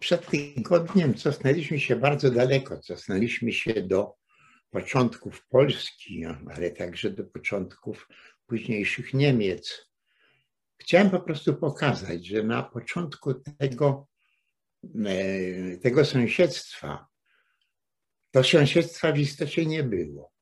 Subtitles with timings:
[0.00, 2.78] Przed tygodniem cofnęliśmy się bardzo daleko.
[2.80, 4.14] Cofnęliśmy się do
[4.70, 8.08] początków Polski, ale także do początków
[8.46, 9.86] późniejszych Niemiec.
[10.78, 14.08] Chciałem po prostu pokazać, że na początku tego,
[15.04, 17.06] e, tego sąsiedztwa,
[18.30, 20.32] to sąsiedztwa w istocie nie było.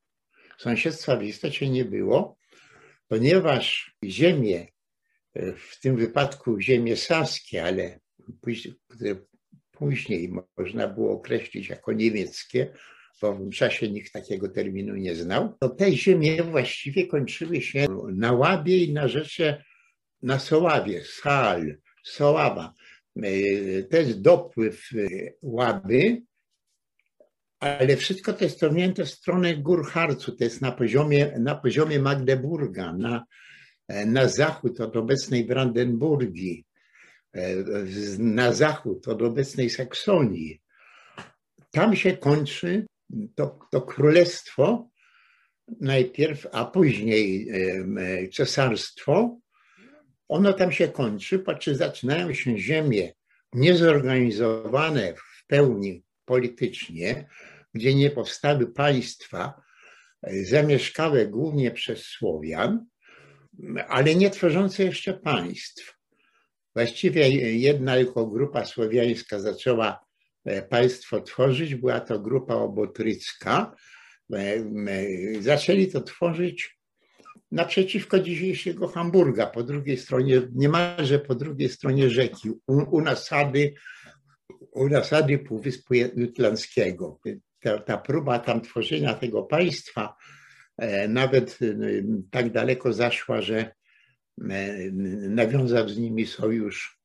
[0.59, 2.37] Sąsiedztwa w istocie nie było,
[3.09, 4.69] ponieważ ziemie,
[5.35, 8.01] e, w tym wypadku ziemie saskie, ale
[8.89, 9.17] które
[9.71, 12.73] później można było określić jako niemieckie,
[13.19, 18.33] w owym czasie nikt takiego terminu nie znał, to te ziemie właściwie kończyły się na
[18.33, 19.65] Łabie i na rzece
[20.23, 22.75] na Soławie, Sal, Soława.
[23.17, 26.23] E, to jest dopływ e, Łaby,
[27.61, 31.99] ale wszystko to jest cofnięte w stronę gór Harcu, to jest na poziomie, na poziomie
[31.99, 33.25] Magdeburga, na,
[33.89, 36.65] e, na zachód od obecnej Brandenburgii,
[38.19, 40.63] na zachód od obecnej Saksonii.
[41.71, 42.87] Tam się kończy
[43.35, 44.89] to, to królestwo
[45.81, 47.49] najpierw, a później
[48.33, 49.39] cesarstwo,
[50.29, 53.13] ono tam się kończy, czym zaczynają się ziemie
[53.53, 57.29] niezorganizowane w pełni politycznie,
[57.75, 59.63] gdzie nie powstały państwa
[60.23, 62.87] e, zamieszkałe głównie przez Słowian,
[63.89, 65.99] ale nie tworzące jeszcze państw.
[66.75, 70.05] Właściwie jedna tylko grupa słowiańska zaczęła
[70.45, 73.75] e, państwo tworzyć, była to grupa obotrycka.
[74.33, 74.65] E,
[75.41, 76.79] zaczęli to tworzyć
[77.55, 83.75] naprzeciwko dzisiejszego Hamburga, po drugiej stronie, niemalże po drugiej stronie rzeki, u, u nasady,
[84.73, 87.21] u nasady Półwyspu Jutlandzkiego.
[87.61, 90.17] Ta, ta próba tam tworzenia tego państwa
[90.79, 91.67] e, nawet e,
[92.31, 93.75] tak daleko zaszła, że e,
[95.29, 97.01] nawiązał z nimi sojusz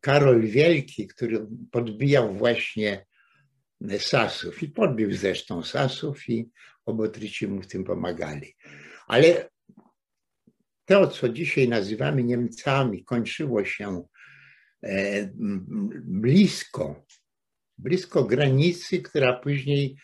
[0.00, 3.06] Karol Wielki, który podbijał właśnie
[3.98, 6.50] Sasów i podbił zresztą Sasów i
[6.84, 8.56] obotryci mu w tym pomagali.
[9.06, 9.50] Ale
[10.84, 14.04] to, co dzisiaj nazywamy Niemcami, kończyło się
[14.82, 15.30] e,
[16.04, 17.04] blisko,
[17.78, 19.96] blisko granicy, która później,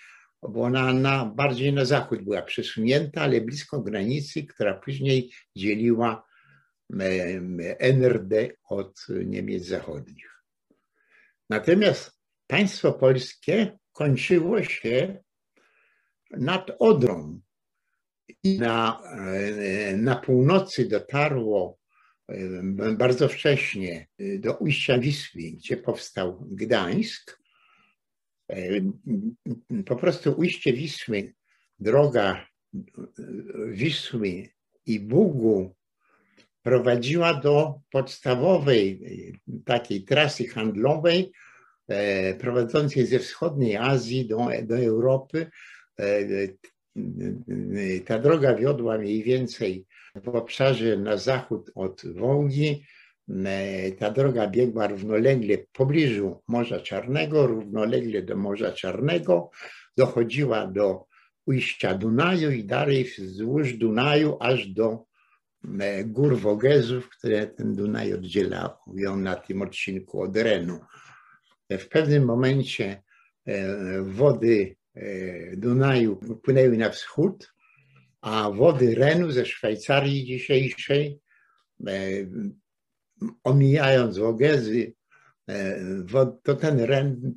[0.43, 6.27] bo ona na, bardziej na zachód była przesunięta, ale blisko granicy, która później dzieliła
[7.79, 10.43] NRD od Niemiec Zachodnich.
[11.51, 15.23] Natomiast państwo polskie kończyło się
[16.31, 17.41] nad Odrą,
[18.43, 19.03] i na,
[19.97, 21.79] na północy dotarło
[22.97, 24.07] bardzo wcześnie
[24.39, 27.39] do ujścia Wisły, gdzie powstał Gdańsk.
[28.51, 28.81] E,
[29.87, 31.35] po prostu ujście Wisły,
[31.79, 32.47] droga
[33.69, 34.49] Wisły
[34.87, 35.75] i Bugu
[36.63, 39.03] prowadziła do podstawowej
[39.65, 41.33] takiej trasy handlowej
[42.39, 45.51] prowadzącej ze wschodniej Azji do, do Europy
[48.07, 52.85] ta droga wiodła mniej więcej w obszarze na zachód od Wołgi.
[53.99, 59.51] Ta droga biegła równolegle w pobliżu Morza Czarnego, równolegle do Morza Czarnego,
[59.97, 61.05] dochodziła do
[61.47, 65.05] ujścia Dunaju i dalej wzdłuż Dunaju aż do
[66.05, 70.81] gór Wogezów, które ten Dunaj oddzielają na tym odcinku od Renu.
[71.71, 73.03] W pewnym momencie
[73.47, 77.53] e, wody E, Dunaju płynęły na wschód,
[78.21, 81.21] a wody Renu ze Szwajcarii dzisiejszej,
[81.87, 81.93] e,
[83.45, 84.93] omijając Wogezy,
[85.49, 85.81] e,
[86.43, 87.35] to ten Ren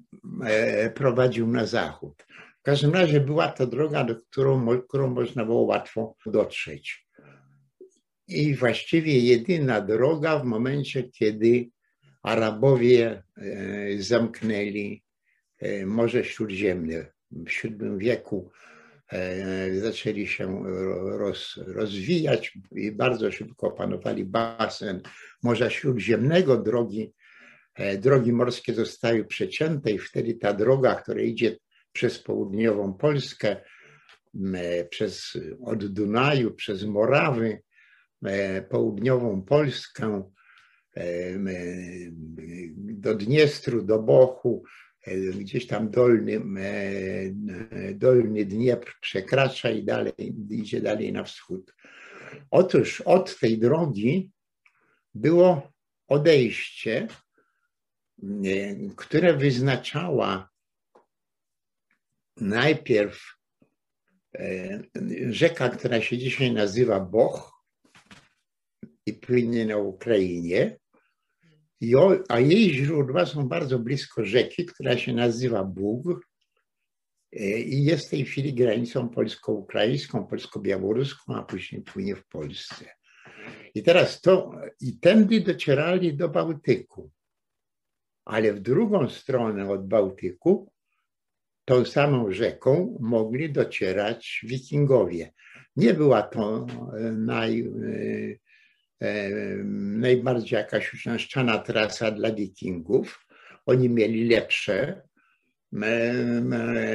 [0.96, 2.26] prowadził na zachód.
[2.60, 7.08] W każdym razie była to droga, do którą, którą można było łatwo dotrzeć.
[8.28, 11.70] I właściwie jedyna droga w momencie, kiedy
[12.24, 13.24] Arabowie
[14.00, 15.04] zamknęli
[15.86, 18.71] Morze Śródziemne w VII wieku e,
[19.74, 20.64] zaczęli się
[21.18, 25.02] roz, rozwijać i bardzo szybko opanowali basen
[25.44, 26.58] Morza Śródziemnego.
[26.58, 27.14] Drogi,
[27.76, 31.58] e, drogi morskie zostały przecięte i wtedy ta droga, która idzie
[31.92, 33.56] przez południową Polskę,
[34.90, 37.62] przez, od Dunaju, przez Morawy,
[38.70, 40.30] południową Polskę,
[42.76, 44.91] do Dniestru, do Bochu, E,
[45.40, 50.14] gdzieś tam dolny, e, dolny Dniepr przekracza i dalej,
[50.50, 51.76] idzie dalej na wschód.
[52.52, 54.32] Otóż od tej drogi
[55.14, 55.72] było
[56.08, 57.08] odejście,
[58.24, 58.28] e,
[58.96, 60.50] które wyznaczała
[62.38, 63.42] najpierw
[65.30, 67.64] rzeka, która się dzisiaj nazywa Boch
[69.06, 70.80] i płynie na Ukrainie,
[72.30, 76.28] a jej źródła są bardzo blisko rzeki, która się nazywa Bóg
[77.34, 82.86] e, i jest w tej chwili granicą polsko-ukraińską, polsko-białoruską, a później płynie w Polsce.
[83.76, 84.52] I teraz to,
[84.82, 87.12] i tędy docierali do Bałtyku,
[88.26, 90.72] ale w drugą stronę od Bałtyku,
[91.66, 95.34] tą samą rzeką mogli docierać wikingowie.
[95.76, 96.66] Nie była to
[96.98, 97.72] e, naj, e,
[99.98, 103.26] najbardziej jakaś uczęszczana trasa dla wikingów.
[103.66, 105.02] Oni mieli lepsze,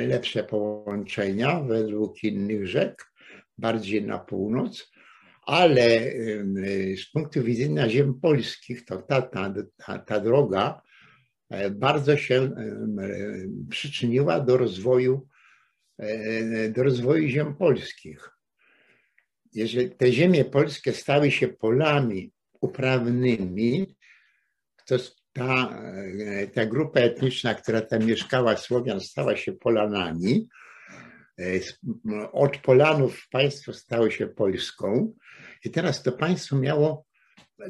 [0.07, 3.13] lepsze połączenia według innych rzek,
[3.59, 4.93] bardziej na północ,
[5.47, 6.13] ale
[6.97, 10.83] z punktu widzenia ziem polskich, to ta, ta, ta, ta droga
[11.51, 12.51] e, bardzo się
[13.71, 15.29] przyczyniła do rozwoju,
[15.99, 18.36] e, do rozwoju ziem polskich.
[19.57, 23.97] Jeżeli te ziemie polskie stały się polami uprawnymi,
[24.87, 24.97] to
[25.33, 25.79] ta,
[26.19, 30.49] e, ta grupa etniczna, która tam mieszkała, Słowian, stała się Polanami.
[32.33, 35.15] Od Polanów państwo stało się Polską
[35.65, 37.07] i teraz to państwo miało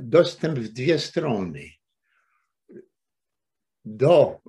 [0.00, 1.64] dostęp w dwie strony.
[3.84, 4.40] Do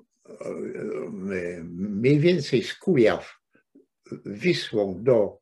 [1.69, 3.35] mniej więcej z Kujaw
[4.25, 5.39] Wisłą do,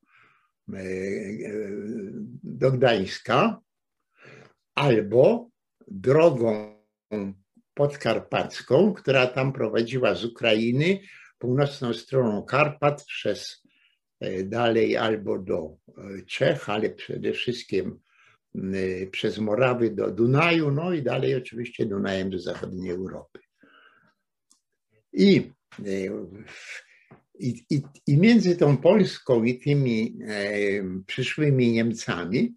[2.43, 3.59] do Gdańska
[4.75, 5.49] albo
[5.87, 6.75] drogą
[7.73, 10.99] podkarpacką, która tam prowadziła z Ukrainy
[11.39, 13.65] północną stroną Karpat przez
[14.19, 17.99] E, dalej albo do e, Czech, ale przede wszystkim
[19.11, 23.39] przez Morawy do Dunaju, no i dalej oczywiście Dunajem do zachodniej Europy.
[25.13, 25.83] I, e,
[27.39, 30.19] i, i, i między tą Polską i tymi
[31.07, 32.55] przyszłymi Niemcami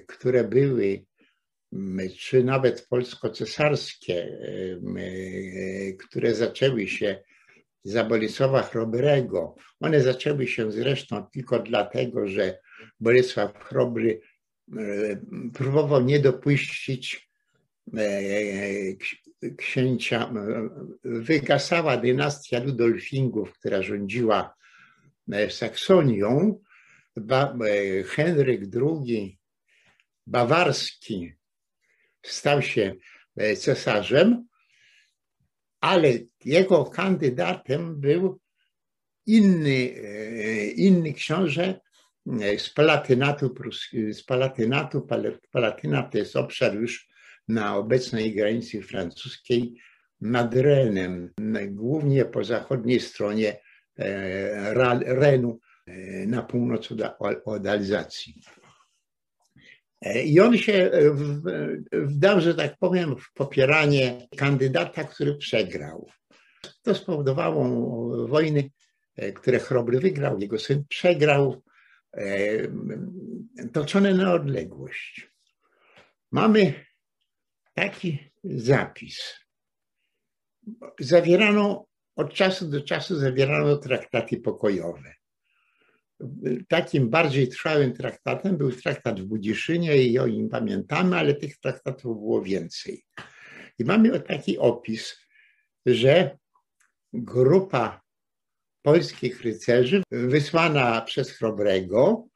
[0.07, 1.05] które były,
[2.19, 4.39] czy nawet polsko-cesarskie,
[4.97, 7.23] e, które zaczęły się
[7.85, 9.55] za Bolesława Chrobrego.
[9.81, 12.59] One zaczęły się zresztą tylko dlatego, że
[13.01, 14.21] Bolesław Chrobry
[14.79, 15.21] e,
[15.55, 17.31] próbował nie dopuścić
[17.97, 18.21] e,
[19.57, 20.69] księcia, e,
[21.05, 24.55] wygasała dynastia Ludolfingów, która rządziła
[25.49, 26.61] Saksonią.
[28.07, 29.39] Henryk II
[30.27, 31.33] bawarski
[32.23, 32.95] stał się
[33.57, 34.47] cesarzem,
[35.81, 36.09] ale
[36.45, 38.41] jego kandydatem był
[39.27, 39.85] inny,
[40.77, 41.81] inny książę
[42.59, 43.55] z Palatynatu,
[44.13, 45.09] z Palatynatu,
[45.51, 47.09] Palatynat to jest obszar już
[47.49, 49.75] na obecnej granicy francuskiej
[50.21, 51.31] nad Renem,
[51.69, 53.61] głównie po zachodniej stronie
[53.99, 54.75] e,
[55.05, 55.74] Renu, e,
[56.27, 56.89] na północ
[57.45, 58.43] od Alzacji.
[60.01, 60.91] E, I on się
[61.93, 66.11] wdał, że tak powiem, w popieranie kandydata, który przegrał.
[66.83, 68.71] To spowodowało wojny,
[69.35, 71.63] które Chrobry wygrał, jego syn przegrał
[73.73, 75.31] toczone na odległość.
[76.33, 76.85] Mamy
[77.75, 79.35] taki zapis.
[81.01, 85.15] Zawierano, od czasu do czasu zawierano traktaty pokojowe.
[86.69, 92.17] Takim bardziej trwałym traktatem był traktat w Budziszynie i o nim pamiętamy, ale tych traktatów
[92.17, 93.05] było więcej.
[93.79, 95.19] I mamy taki opis,
[95.87, 96.39] że
[97.13, 98.01] grupa
[98.83, 102.27] polskich rycerzy, wysłana przez Chrobrego,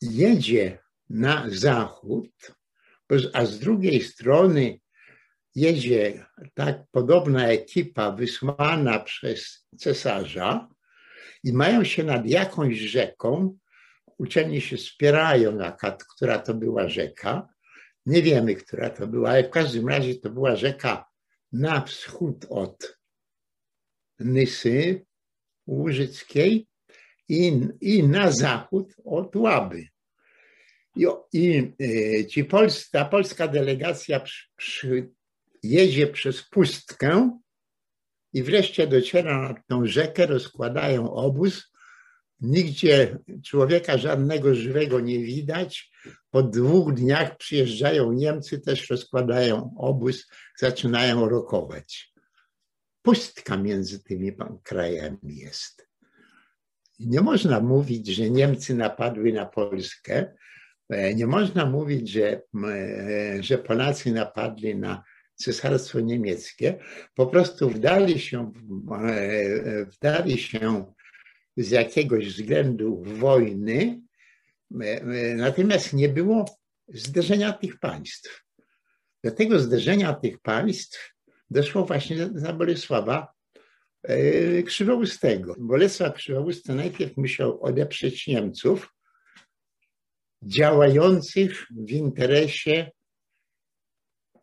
[0.00, 0.78] jedzie
[1.10, 2.30] na zachód,
[3.32, 4.78] a z drugiej strony
[5.54, 10.68] jedzie tak podobna ekipa wysłana przez cesarza
[11.44, 13.58] i mają się nad jakąś rzeką,
[14.18, 17.48] uczeni się spierają, jaka, która to była rzeka.
[18.06, 21.04] Nie wiemy, która to była, ale w każdym razie to była rzeka
[21.52, 22.98] na wschód od
[24.18, 25.06] Nysy
[25.66, 26.66] Łużyckiej
[27.28, 29.88] i, i na zachód od Łaby.
[30.96, 32.48] I, i e, ci
[32.92, 35.10] ta polska delegacja przy, przy,
[35.62, 37.40] jedzie przez pustkę
[38.32, 41.72] i wreszcie dociera na tą rzekę, rozkładają obóz.
[42.40, 45.92] Nigdzie człowieka żadnego żywego nie widać.
[46.30, 52.12] Po dwóch dniach przyjeżdżają Niemcy, też rozkładają obóz, zaczynają rokować.
[53.02, 55.88] pustka między tymi krajami jest.
[57.00, 60.34] Nie można mówić, że Niemcy napadły na Polskę,
[60.88, 66.78] e, nie można mówić, że, e, że Polacy napadli na Cesarstwo Niemieckie.
[67.14, 68.52] Po prostu wdali się,
[69.06, 70.84] e, wdali się
[71.56, 74.00] z jakiegoś względu w wojny,
[75.36, 76.44] natomiast nie było
[76.88, 78.44] zderzenia tych państw.
[79.24, 81.14] Do tego zderzenia tych państw
[81.50, 83.32] doszło właśnie za Bolesława
[84.02, 85.54] E, Krzywoustego.
[85.58, 88.94] Bolesław Krzywousty najpierw musiał odeprzeć Niemców
[90.42, 92.90] działających w interesie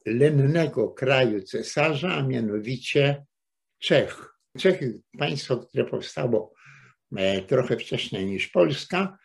[0.05, 3.25] lennego kraju cesarza, a mianowicie
[3.79, 4.29] Czech.
[4.57, 6.53] Czechy, państwo, które powstało
[7.15, 9.17] e, trochę wcześniej niż Polska,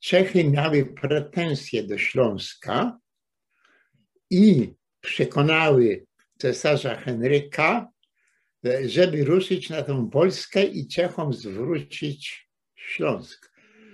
[0.00, 2.98] Czechy miały pretensje do Śląska
[4.30, 6.06] i przekonały
[6.38, 7.88] cesarza Henryka,
[8.86, 13.52] żeby ruszyć na tą Polskę i Czechom zwrócić Śląsk.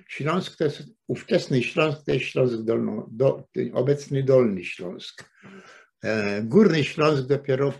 [0.09, 5.31] Śląsk to jest, ówczesny Śląsk to jest Śląsk dolno, do, obecny Dolny Śląsk.
[6.05, 7.73] E, Górny Śląsk dopiero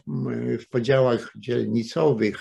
[0.59, 2.39] w podziałach dzielnicowych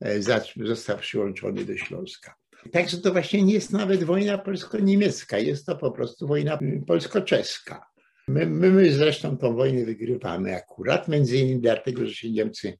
[0.00, 0.22] e,
[0.56, 2.34] został przyłączony do Śląska.
[2.72, 7.86] Także to właśnie nie jest nawet wojna polsko-niemiecka, jest to po prostu wojna polsko-czeska.
[8.28, 12.78] My, my, my zresztą tą wojnę wygrywamy akurat, między innymi dlatego, że się Niemcy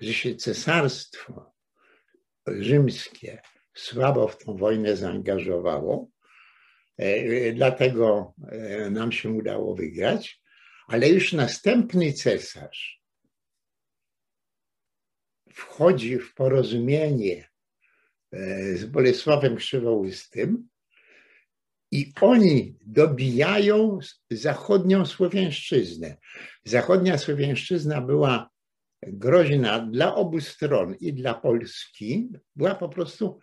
[0.00, 1.52] że się cesarstwo
[2.46, 3.40] rzymskie
[3.74, 6.08] słabo w tą wojnę zaangażowało.
[6.98, 8.34] E, dlatego
[8.90, 10.40] nam się udało wygrać,
[10.90, 13.00] ale już następny cesarz
[15.52, 17.48] wchodzi w porozumienie
[18.32, 20.68] e, z Bolesławem Krzywoustym
[21.90, 23.98] i oni dobijają
[24.30, 26.16] zachodnią Słowiańszczyznę.
[26.64, 28.50] Zachodnia Słowiańszczyzna była
[29.02, 33.40] groźna dla obu stron i dla Polski była po prostu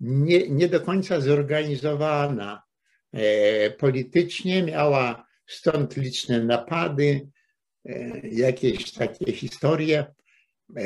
[0.00, 2.62] nie, nie do końca zorganizowana
[3.12, 7.28] e, politycznie, miała stąd liczne napady,
[7.84, 10.06] e, jakieś takie historie.
[10.76, 10.84] E,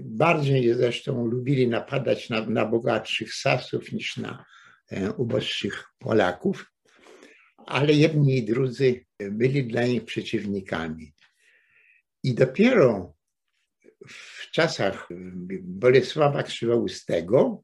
[0.00, 4.44] bardziej zresztą lubili napadać na, na bogatszych Sasów niż na
[5.16, 6.72] uboższych Polaków,
[7.66, 11.14] ale jedni i drudzy byli dla nich przeciwnikami.
[12.22, 13.14] I dopiero
[14.08, 15.08] w czasach
[15.62, 17.62] Bolesława Krzywoustego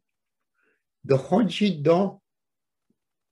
[1.05, 2.19] dochodzi do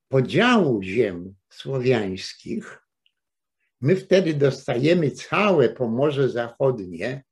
[0.08, 2.83] podziału ziem słowiańskich.
[3.84, 7.22] My wtedy dostajemy całe Pomorze Zachodnie,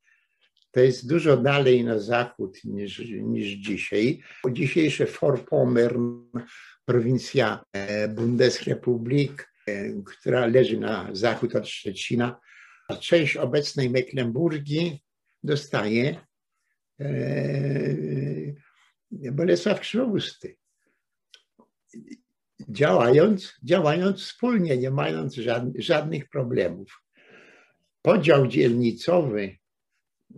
[0.71, 4.21] to jest dużo dalej na zachód niż, niż dzisiaj.
[4.51, 6.25] Dzisiejsze Vorpommern,
[6.85, 7.63] prowincja
[8.09, 9.49] Bundesrepublik,
[10.05, 12.39] która leży na zachód od Szczecina,
[12.89, 15.03] a część obecnej Mecklenburgii
[15.43, 16.25] dostaje
[16.99, 17.05] e,
[19.11, 20.57] Bolesław Krzywousty.
[22.69, 25.35] Działając, działając wspólnie, nie mając
[25.77, 27.03] żadnych, problemów.
[28.01, 29.57] Podział dzielnicowy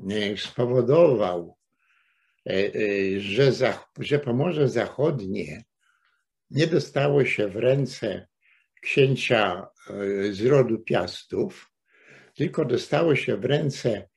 [0.10, 1.58] e, spowodował,
[2.50, 2.72] e,
[3.20, 3.52] że,
[4.00, 5.64] że Pomorze Zachodnie
[6.52, 8.28] nie dostało się w ręce
[8.82, 9.68] księcia
[10.32, 11.72] z rodu Piastów,
[12.36, 14.10] tylko dostało się w ręce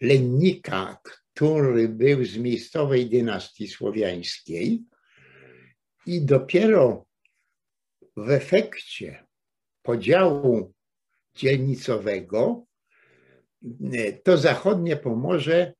[0.00, 0.98] lennika,
[1.34, 4.84] który był z miejscowej dynastii słowiańskiej
[6.06, 7.06] i dopiero
[8.16, 9.26] w efekcie
[9.82, 10.74] podziału
[11.34, 12.66] dzielnicowego
[13.92, 15.74] e, to zachodnie Pomorze,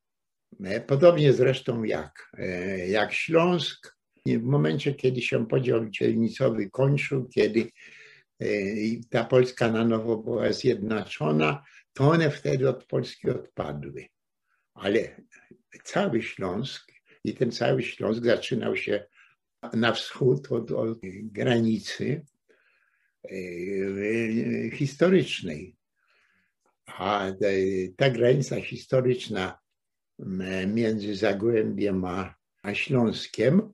[0.65, 7.71] e, podobnie zresztą jak, e, jak Śląsk, w momencie, kiedy się podział dzielnicowy kończył, kiedy
[9.11, 14.07] ta Polska na nowo była zjednoczona, to one wtedy od Polski odpadły.
[14.75, 15.21] Ale
[15.85, 16.93] cały Śląsk
[17.25, 19.07] i ten cały Śląsk zaczynał się
[19.73, 22.27] na wschód od, od granicy
[23.25, 25.77] e, historycznej.
[26.87, 27.33] A
[27.97, 29.59] ta granica historyczna
[30.67, 33.73] między Zagłębiem a, a Śląskiem,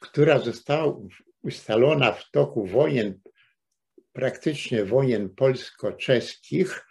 [0.00, 0.96] która została
[1.42, 3.20] ustalona w toku wojen,
[4.12, 6.86] praktycznie wojen polsko-czeskich,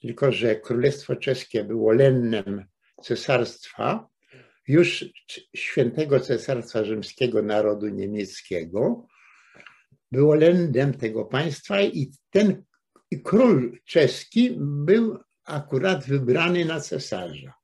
[0.00, 2.64] tylko że Królestwo Czeskie było lennem
[3.02, 4.09] cesarstwa,
[4.68, 5.04] już
[5.56, 9.06] świętego cesarstwa rzymskiego narodu niemieckiego,
[10.12, 12.64] było lennem tego państwa i ten
[13.24, 17.60] król czeski był akurat wybrany na cesarza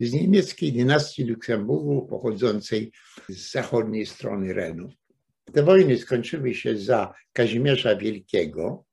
[0.00, 2.92] z niemieckiej dynastii Luksemburgu pochodzącej
[3.28, 4.88] z zachodniej strony Renu.
[5.52, 8.84] Te wojny skończyły się za Kazimierza Wielkiego,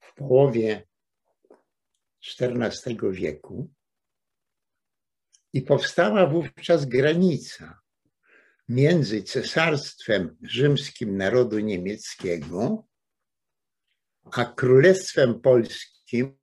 [0.00, 0.86] w połowie
[2.40, 3.70] XIV wieku,
[5.52, 7.80] I powstała wówczas granica
[8.68, 12.84] między Cesarstwem Rzymskim Narodu Niemieckiego
[14.30, 16.38] a Królestwem Polskim,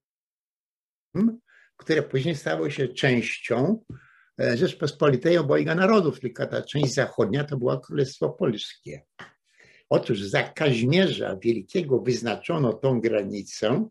[1.77, 3.83] które później stało się częścią
[4.39, 9.05] e, Rzeczpospolitej obojga narodów, tylko ta część zachodnia to było Królestwo Polskie.
[9.89, 13.89] Otóż za Kazimierza Wielkiego wyznaczono tą granicę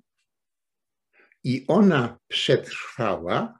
[1.45, 3.59] i ona przetrwała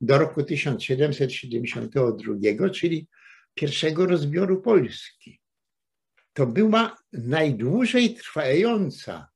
[0.00, 3.08] do roku 1772, czyli
[3.54, 5.40] pierwszego rozbioru Polski.
[6.32, 9.28] To była najdłużej trwająca,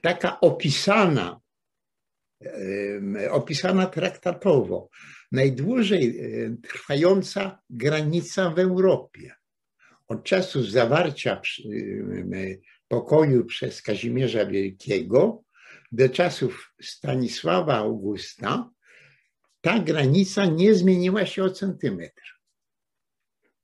[0.00, 1.40] taka opisana,
[3.30, 4.88] opisana traktatowo,
[5.32, 6.20] najdłużej
[6.62, 9.34] trwająca granica w Europie.
[10.08, 11.40] Od czasu zawarcia
[12.88, 15.42] pokoju przez Kazimierza Wielkiego
[15.92, 18.70] do czasów Stanisława Augusta
[19.60, 22.22] ta granica nie zmieniła się o centymetr.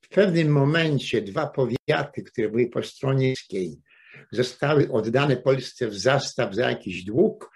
[0.00, 3.80] W pewnym momencie dwa powiaty, które były po stronie skiej,
[4.32, 7.50] zostały oddane Polsce w zastaw za jakiś dług.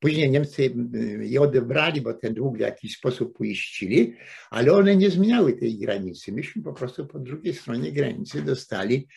[0.00, 4.14] Później Niemcy y, je odebrali, bo ten dług w jakiś sposób uiścili,
[4.50, 6.32] ale one nie zmieniały tej granicy.
[6.32, 9.08] Myśmy po prostu po drugiej stronie granicy dostali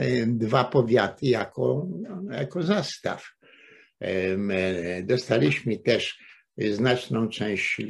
[0.00, 1.88] y, dwa powiaty jako,
[2.30, 3.24] jako zastaw.
[4.02, 6.18] E, dostaliśmy też
[6.58, 7.80] znaczną część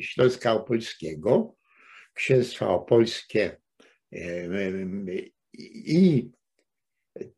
[0.00, 1.54] Śląska Opolskiego,
[2.14, 3.56] Księstwa Opolskie
[5.72, 6.30] i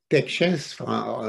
[0.08, 1.22] te księstwa,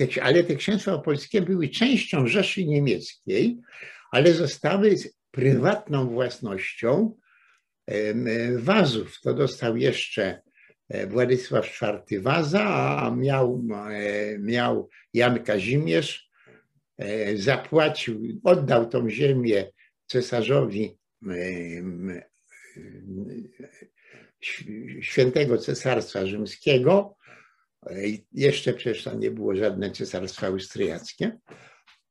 [0.00, 3.58] e, ale te księstwa opolskie były częścią Rzeszy Niemieckiej,
[4.10, 4.94] ale zostały
[5.30, 7.16] prywatną własnością
[8.56, 9.20] Wazów.
[9.20, 10.42] To dostał jeszcze
[10.88, 12.64] e, Władysław IV Waza,
[12.98, 16.23] a miał, e, miał Jan Kazimierz,
[17.34, 19.70] zapłacił, oddał tą ziemię
[20.06, 20.98] cesarzowi
[25.00, 27.16] świętego Cesarstwa Rzymskiego,
[28.32, 31.38] jeszcze przecież tam nie było żadne cesarstwo austriackie,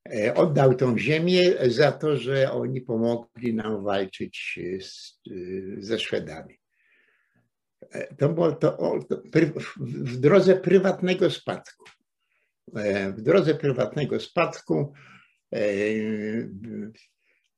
[0.09, 5.19] e, oddał tą ziemię za to, że oni pomogli nam walczyć z,
[5.77, 6.59] ze Szwedami.
[7.91, 8.71] E, to było to,
[9.09, 9.21] to
[9.77, 11.85] w drodze prywatnego spadku.
[12.75, 14.93] E, w drodze prywatnego spadku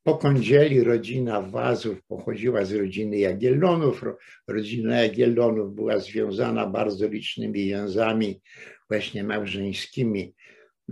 [0.06, 4.04] po kądzieli rodzina Wazów pochodziła z rodziny Jagiellonów.
[4.48, 8.42] Rodzina Jagiellonów była związana bardzo licznymi więzami
[8.90, 10.36] właśnie małżeńskimi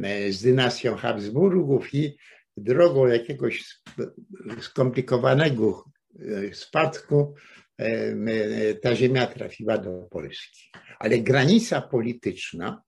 [0.04, 2.18] e, z dynastią Habsburgów i
[2.58, 3.64] drogą jakiegoś
[4.62, 5.86] skomplikowanego
[6.20, 7.36] e, spadku
[7.78, 10.72] e, ta ziemia trafiła do Polski.
[11.00, 12.82] Ale granica polityczna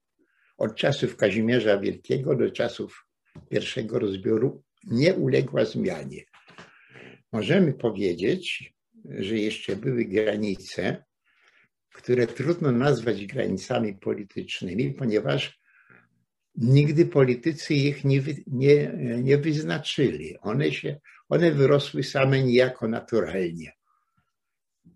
[0.58, 3.08] od czasów Kazimierza Wielkiego do czasów
[3.50, 6.24] pierwszego rozbioru nie uległa zmianie.
[7.32, 8.74] Możemy powiedzieć,
[9.10, 11.04] że jeszcze były granice,
[11.94, 15.60] które trudno nazwać granicami politycznymi, ponieważ
[16.56, 20.38] nigdy politycy ich nie, nie, nie wyznaczyli.
[20.40, 23.72] One, się, one wyrosły same niejako naturalnie.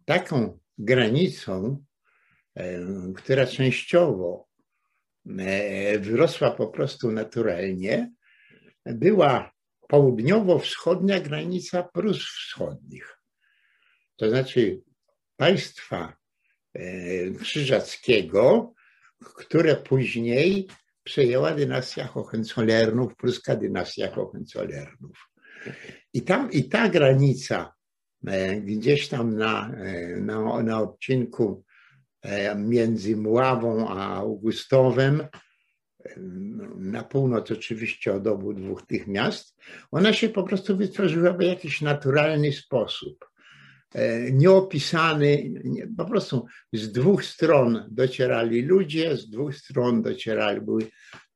[0.06, 1.84] Taką granicą,
[2.56, 4.49] e, która częściowo
[6.00, 8.12] wyrosła po prostu naturalnie,
[8.86, 9.52] była
[9.88, 13.18] południowo-wschodnia granica Prus Wschodnich.
[14.16, 14.82] To znaczy
[15.38, 16.14] państwa
[16.74, 18.74] e, krzyżackiego,
[19.36, 20.68] które później
[21.04, 25.30] przejęła dynastia Hohenzollernów, pruska dynastia Hohenzollernów.
[26.14, 27.74] I, tam, I ta granica
[28.28, 31.64] e, gdzieś tam na, e, na, na odcinku
[32.56, 35.24] między Mławą a Augustowem
[36.78, 39.56] na północ oczywiście od obu dwóch tych miast,
[39.92, 43.30] ona się po prostu wytworzyła w jakiś naturalny sposób.
[43.94, 45.54] E, nieopisany,
[45.98, 50.88] po prostu z dwóch stron docierali ludzie, z dwóch stron docierali, były,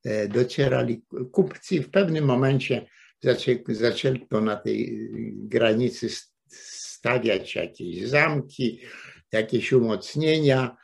[0.04, 1.82] e, docierali kupcy.
[1.82, 2.86] W pewnym momencie
[3.22, 6.08] zaczę, zaczęto na tej granicy
[6.48, 8.80] stawiać jakieś zamki,
[9.34, 10.78] jakieś umocnienia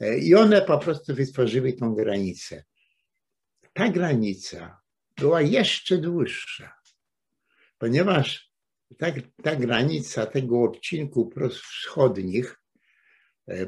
[0.00, 2.64] e, i one po prostu wytworzyły tą granicę
[3.74, 4.80] ta granica
[5.16, 6.74] była jeszcze dłuższa,
[7.78, 8.50] ponieważ
[8.98, 9.06] ta,
[9.42, 12.60] ta granica tego odcinku wschodnich,
[13.48, 13.66] e,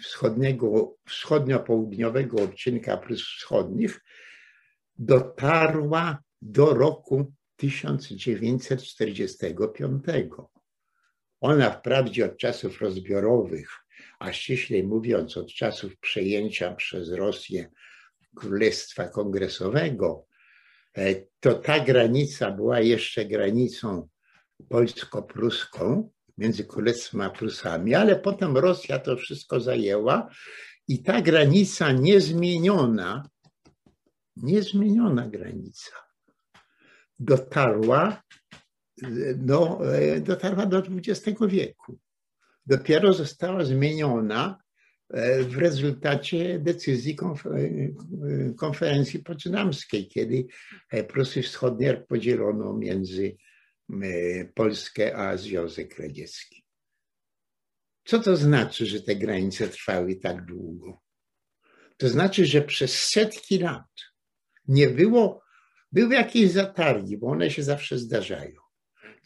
[0.00, 4.00] wschodniego, wschodnio-południowego odcinka Prus wschodnich
[4.98, 10.32] dotarła do roku 1945.
[11.40, 13.68] Ona wprawdzie od czasów rozbiorowych,
[14.18, 17.70] a ściślej mówiąc od czasów przejęcia przez Rosję
[18.36, 20.26] Królestwa Kongresowego,
[20.98, 24.08] e, to ta granica była jeszcze granicą
[24.68, 30.28] polsko-pruską, między Królestwem a Prusami, ale potem Rosja to wszystko zajęła
[30.88, 33.28] i ta granica niezmieniona,
[34.36, 35.90] niezmieniona granica
[37.18, 38.22] dotarła
[39.34, 39.80] do,
[40.20, 41.98] dotarła do XX wieku.
[42.66, 44.58] Dopiero została zmieniona
[45.10, 47.16] e, w rezultacie decyzji
[48.56, 50.46] konferencji poczdamskiej, kiedy
[51.08, 53.36] Prusy Wschodnie podzielono między
[54.54, 56.64] Polskę a Związek Radziecki.
[58.04, 61.00] Co to znaczy, że te granice trwały tak długo?
[61.96, 63.86] To znaczy, że przez setki lat
[64.68, 65.42] nie było,
[65.92, 68.65] były jakieś zatargi, bo one się zawsze zdarzają.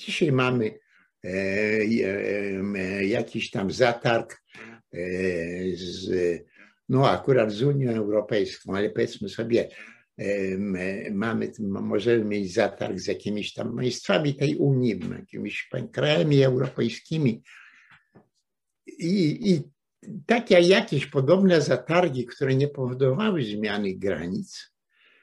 [0.01, 0.79] Dzisiaj mamy
[1.25, 4.43] e, e, jakiś tam zatarg
[4.93, 4.99] e,
[5.75, 6.11] z,
[6.89, 9.69] no akurat z Unią Europejską, ale powiedzmy sobie,
[11.11, 17.43] mamy, możemy mieć zatarg z jakimiś tam państwami tej Unii, jakimiś krajami europejskimi.
[18.87, 19.63] I, i
[20.27, 24.73] takie jakieś podobne zatargi, które nie powodowały zmiany granic,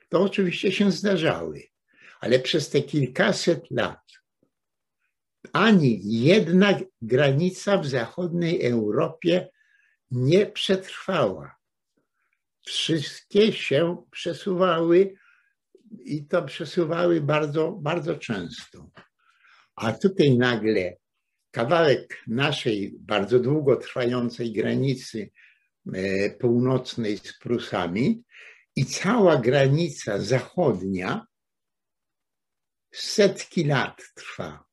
[0.09, 1.63] to oczywiście się zdarzały.
[2.19, 4.07] Ale przez te kilkaset lat
[5.54, 9.50] ani jedna granica w zachodniej Europie
[10.12, 11.58] nie przetrwała
[12.67, 15.13] wszystkie się przesuwały
[16.00, 18.89] i to przesuwały bardzo, bardzo często.
[19.76, 20.97] A tutaj nagle
[21.52, 25.30] kawałek naszej bardzo długo trwającej granicy
[25.93, 28.23] e, północnej z Prusami
[28.76, 31.26] i cała granica zachodnia
[32.93, 34.66] setki lat trwa.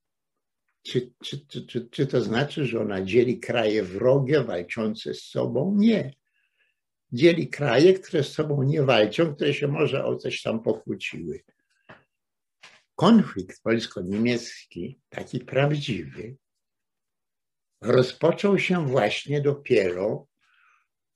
[0.86, 5.74] Czy, czy, czy, czy, to znaczy, że ona dzieli kraje wrogie, walczące z sobą?
[5.78, 6.14] Nie
[7.12, 11.44] dzieli kraje, które z sobą nie walczą, które się może o coś tam pokłóciły.
[12.94, 16.36] Konflikt polsko-niemiecki, taki prawdziwy,
[17.80, 20.26] rozpoczął się właśnie dopiero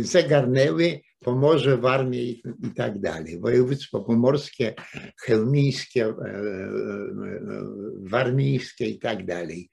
[0.00, 3.40] zagarnęły Pomorze, Warmię i, i tak dalej.
[3.40, 4.74] Województwo pomorskie,
[5.20, 7.62] chełmińskie, e, e, e,
[8.00, 9.70] warmińskie i tak dalej.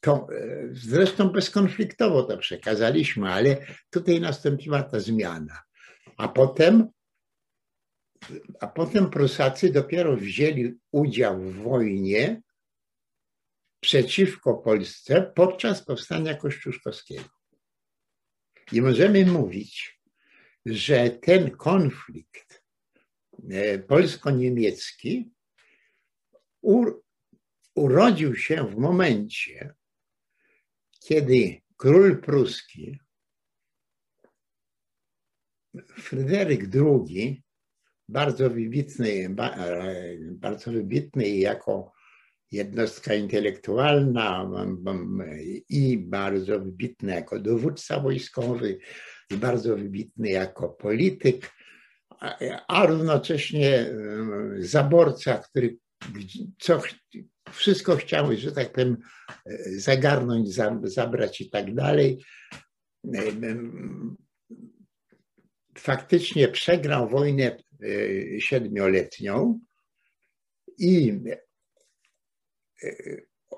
[0.00, 0.26] To
[0.72, 3.56] zresztą bezkonfliktowo to przekazaliśmy, ale
[3.90, 5.62] tutaj nastąpiła ta zmiana.
[6.16, 6.88] A potem,
[8.60, 12.42] a potem Prusacy dopiero wzięli udział w wojnie
[13.80, 17.35] przeciwko Polsce podczas powstania kościuszkowskiego.
[18.72, 20.00] I możemy mówić,
[20.66, 22.62] że ten konflikt
[23.50, 25.30] e, polsko-niemiecki
[27.74, 29.74] urodził się w momencie,
[31.00, 32.98] kiedy król pruski
[35.98, 37.42] Fryderyk II,
[38.08, 39.36] bardzo wybitny,
[40.30, 41.92] bardzo wybitny jako
[42.52, 44.50] jednostka intelektualna
[45.68, 48.78] i bardzo wybitny jako dowódca wojskowy,
[49.30, 51.50] i bardzo wybitny jako polityk,
[52.68, 53.86] a równocześnie
[54.58, 55.78] zaborca, który
[56.58, 56.82] co,
[57.52, 58.96] wszystko chciał, że tak powiem,
[59.76, 60.48] zagarnąć,
[60.82, 62.24] zabrać i tak dalej.
[65.78, 69.60] Faktycznie przegrał wojnę e, siedmioletnią
[70.78, 71.45] i e,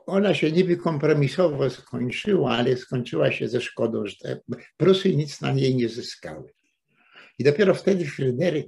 [0.06, 4.40] ona się niby kompromisowo skończyła, ale skończyła się ze szkodą, że
[4.76, 6.52] Prusy nic na niej nie zyskały.
[7.38, 8.66] I dopiero wtedy Fryderyk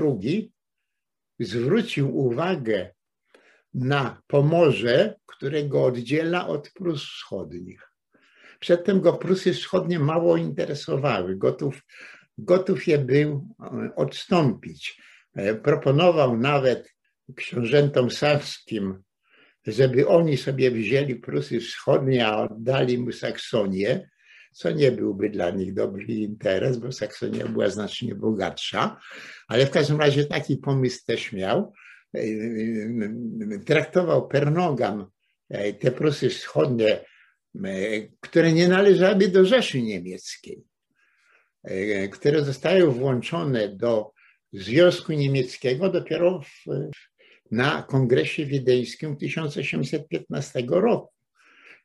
[0.00, 0.52] II
[1.40, 2.90] e, zwrócił uwagę
[3.74, 7.92] na Pomorze, które go oddziela od Prus Wschodnich.
[8.60, 11.36] Przedtem go Prusy Wschodnie mało interesowały.
[11.36, 11.82] Gotów,
[12.38, 15.02] gotów je był e, odstąpić.
[15.34, 16.96] E, proponował nawet
[17.36, 19.02] książętom saskim
[19.66, 24.08] żeby oni sobie wzięli Prusy Wschodnie, a oddali mu Saksonię,
[24.56, 29.00] co nie byłby dla nich dobry interes, bo Saksonia była znacznie bogatsza,
[29.48, 31.72] ale w każdym razie taki pomysł też miał.
[33.66, 35.06] Traktował Pernogam
[35.48, 37.04] e, te Prusy Wschodnie,
[37.64, 37.68] e,
[38.20, 40.64] które nie należały do Rzeszy Niemieckiej,
[41.64, 44.12] e, które zostały włączone do
[44.52, 46.64] Związku Niemieckiego dopiero w
[47.50, 51.12] na Kongresie Wiedeńskim 1815 roku.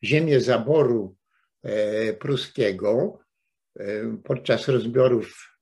[0.03, 1.15] Ziemię zaboru
[1.63, 3.19] e, pruskiego
[3.79, 5.57] e, podczas rozbiorów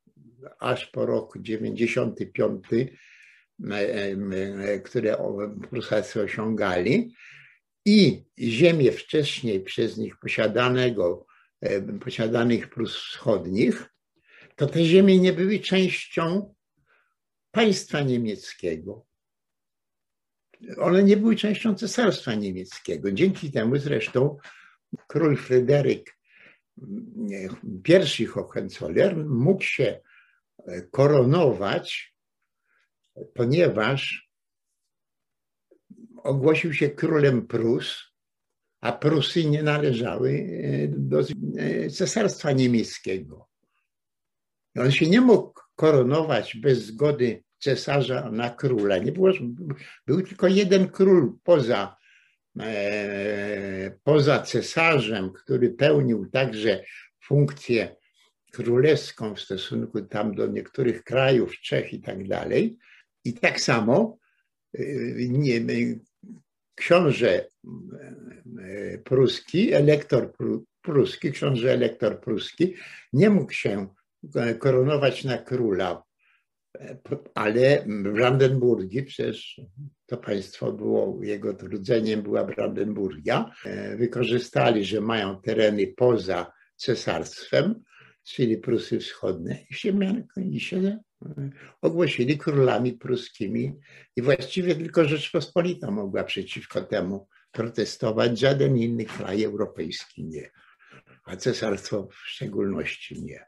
[0.59, 2.63] aż po rok 95,
[3.71, 5.17] e, które
[5.69, 7.13] Prusacy osiągali,
[7.85, 11.25] i ziemię wcześniej przez nich posiadanego
[12.01, 13.89] posiadanych Prus Wschodnich,
[14.55, 16.53] to te ziemie nie były częścią
[17.51, 19.09] państwa niemieckiego.
[20.78, 23.12] One nie były częścią cesarstwa niemieckiego.
[23.12, 24.38] Dzięki temu zresztą
[25.08, 26.17] król Fryderyk
[28.19, 30.02] I Hohenzollern mógł się
[30.91, 32.15] koronować,
[33.34, 34.30] ponieważ
[36.24, 38.13] ogłosił się królem Prus,
[38.82, 40.48] a Prusy nie należały
[40.89, 41.24] do
[41.91, 43.48] cesarstwa niemieckiego.
[44.78, 48.98] On się nie mógł koronować bez zgody cesarza na króla.
[48.98, 49.32] Nie było,
[50.08, 51.98] był tylko jeden król poza,
[52.60, 56.84] e, poza cesarzem, który pełnił także
[57.24, 57.95] funkcję
[58.52, 62.78] królewską w stosunku tam do niektórych krajów, Czech i tak dalej.
[63.26, 64.17] I tak samo
[64.74, 64.82] e,
[65.17, 65.62] nie,
[66.76, 67.48] książę
[68.60, 70.34] e, pruski, elektor
[70.82, 72.76] pruski, książę elektor pruski
[73.13, 73.88] nie mógł się
[74.60, 76.04] koronować na króla,
[77.36, 79.62] ale Brandenburgii, przecież
[80.05, 83.51] to państwo było, jego trudzeniem była Brandenburgia,
[83.95, 87.84] wykorzystali, że mają tereny poza cesarstwem,
[88.23, 90.99] czyli Prusy Wschodnie i się, i się
[91.82, 93.73] ogłosili królami pruskimi
[94.15, 100.51] i właściwie tylko Rzeczpospolita mogła przeciwko temu protestować, żaden inny kraj europejski nie,
[101.23, 103.45] a cesarstwo w szczególności nie.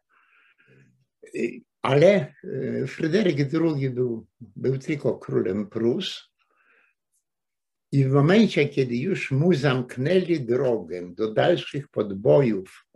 [1.82, 6.32] Ale e, Fryderyk II był, był tylko królem Prus.
[7.92, 12.88] I w momencie, kiedy już mu zamknęli drogę do dalszych podbojów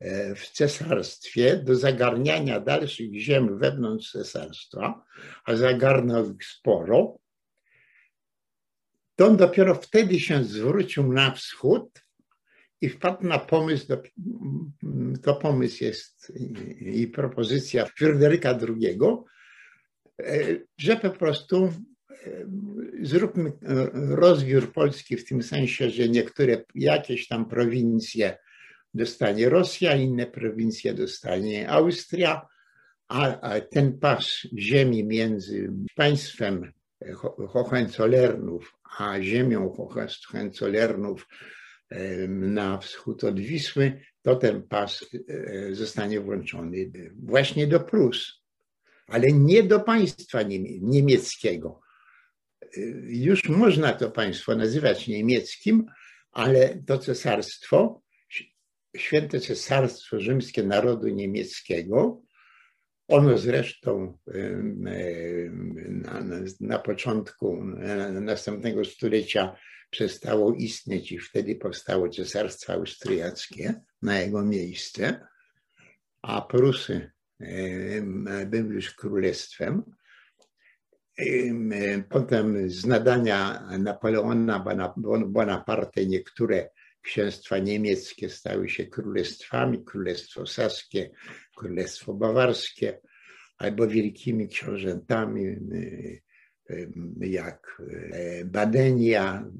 [0.00, 5.04] e, w cesarstwie, do zagarniania dalszych ziem wewnątrz cesarstwa,
[5.44, 7.18] a zagarnął ich sporo,
[9.16, 12.05] to on dopiero wtedy się zwrócił na wschód
[12.80, 13.86] i wpadł na pomysł,
[15.22, 16.32] to pomysł jest
[16.80, 18.98] i propozycja Fryderyka II,
[20.78, 21.72] że po prostu e,
[23.02, 23.52] zróbmy
[23.92, 28.38] rozbiór Polski w tym sensie, że niektóre jakieś tam prowincje
[28.94, 32.46] dostanie Rosja, inne prowincje dostanie Austria,
[33.08, 36.72] a ten pas ziemi między państwem
[37.48, 39.74] Hohenzollernów a ziemią
[40.28, 41.28] Hohenzollernów
[42.28, 46.90] na wschód od Wisły, to ten pas e, zostanie włączony
[47.22, 48.42] właśnie do Prus,
[49.06, 50.42] ale nie do państwa
[50.80, 51.80] niemieckiego.
[52.62, 55.86] E, już można to państwo nazywać niemieckim,
[56.32, 58.02] ale to cesarstwo,
[58.96, 62.22] święte cesarstwo rzymskie narodu niemieckiego,
[63.08, 64.18] ono zresztą
[65.88, 66.20] na,
[66.60, 67.64] na, początku
[68.20, 69.56] następnego stulecia
[69.90, 75.26] przestało istnieć i wtedy powstało Cesarstwo Austriackie na jego miejsce,
[76.22, 77.10] a Prusy
[78.46, 79.82] były już królestwem.
[82.08, 84.64] Potem z nadania Napoleona
[85.26, 86.70] Bonaparte niektóre
[87.06, 91.10] księstwa niemieckie stały się królestwami, królestwo saskie,
[91.56, 93.00] królestwo bawarskie,
[93.58, 95.56] albo wielkimi książętami
[97.20, 99.50] jak e, Badenia,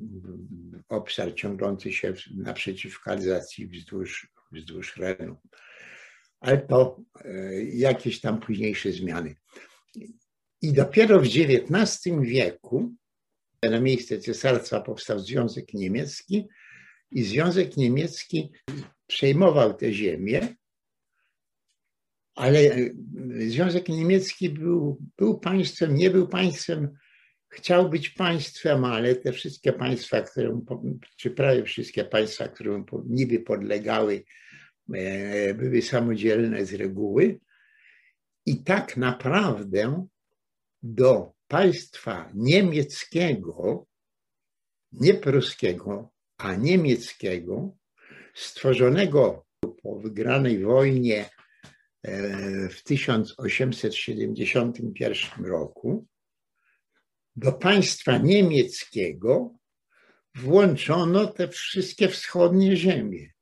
[0.89, 5.37] obszar ciągnący się naprzeciw kanalizacji wzdłuż, wzdłuż Renu.
[6.41, 9.37] Ale to e, jakieś tam późniejsze zmiany.
[10.63, 12.95] I dopiero w XIX wieku
[13.63, 16.49] na miejsce cesarstwa powstał Związek Niemiecki
[17.11, 18.53] i Związek Niemiecki
[19.07, 20.57] przejmował te ziemię,
[22.35, 22.59] ale
[23.49, 26.97] Związek Niemiecki był, był państwem, nie był państwem,
[27.49, 30.61] chciał być państwem, ale te wszystkie państwa, które,
[31.17, 34.25] czy prawie wszystkie państwa, które niby podlegały,
[34.95, 37.41] e, były samodzielne z reguły.
[38.47, 40.07] I tak naprawdę
[40.83, 43.87] do państwa niemieckiego,
[44.93, 47.77] nie pruskiego, a niemieckiego,
[48.35, 49.47] stworzonego
[49.83, 51.31] po wygranej wojnie
[52.03, 56.07] e, w 1871 roku,
[57.37, 59.55] do państwa niemieckiego
[60.35, 63.33] włączono te wszystkie wschodnie ziemie.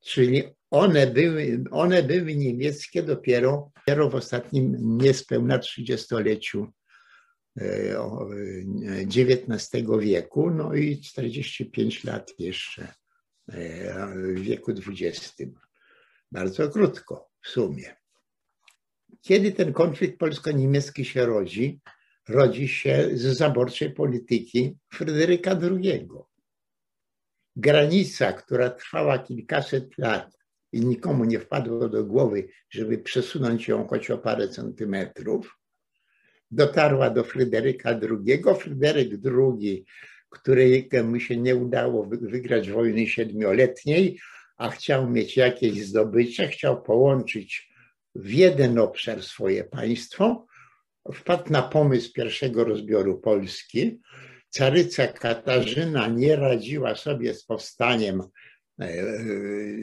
[0.00, 6.72] Czyli one były, one były niemieckie dopiero, dopiero w ostatnim niespełna trzydziestoleciu
[7.56, 12.94] XIX wieku, no i 45 lat jeszcze
[13.48, 15.34] e, w wieku XX.
[16.32, 17.96] Bardzo krótko w sumie.
[19.20, 21.80] Kiedy ten konflikt polsko-niemiecki się rodzi,
[22.28, 26.08] rodzi się z zaborczej polityki Fryderyka II.
[27.56, 30.38] granica, która trwała kilkaset lat
[30.72, 35.59] i nikomu nie wpadło do głowy, żeby przesunąć ją choć o parę centymetrów,
[36.50, 38.42] dotarła do Fryderyka II.
[38.58, 39.84] Fryderyk II,
[40.30, 44.20] któremu się nie udało wygrać wojny siedmioletniej,
[44.56, 47.70] a chciał mieć jakieś zdobycze, chciał połączyć
[48.14, 50.46] w jeden obszar swoje państwo,
[51.14, 54.00] wpadł na pomysł pierwszego rozbioru Polski.
[54.48, 58.22] Caryca Katarzyna nie radziła sobie z powstaniem,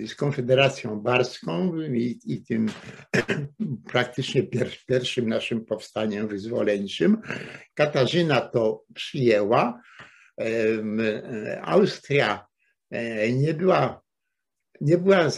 [0.07, 2.67] z Konfederacją Barską i, i tym
[3.91, 4.43] praktycznie
[4.87, 7.21] pierwszym naszym powstaniem wyzwoleńczym.
[7.73, 9.81] Katarzyna to przyjęła.
[11.61, 12.45] Austria
[12.91, 14.01] e, nie była,
[14.81, 15.29] nie była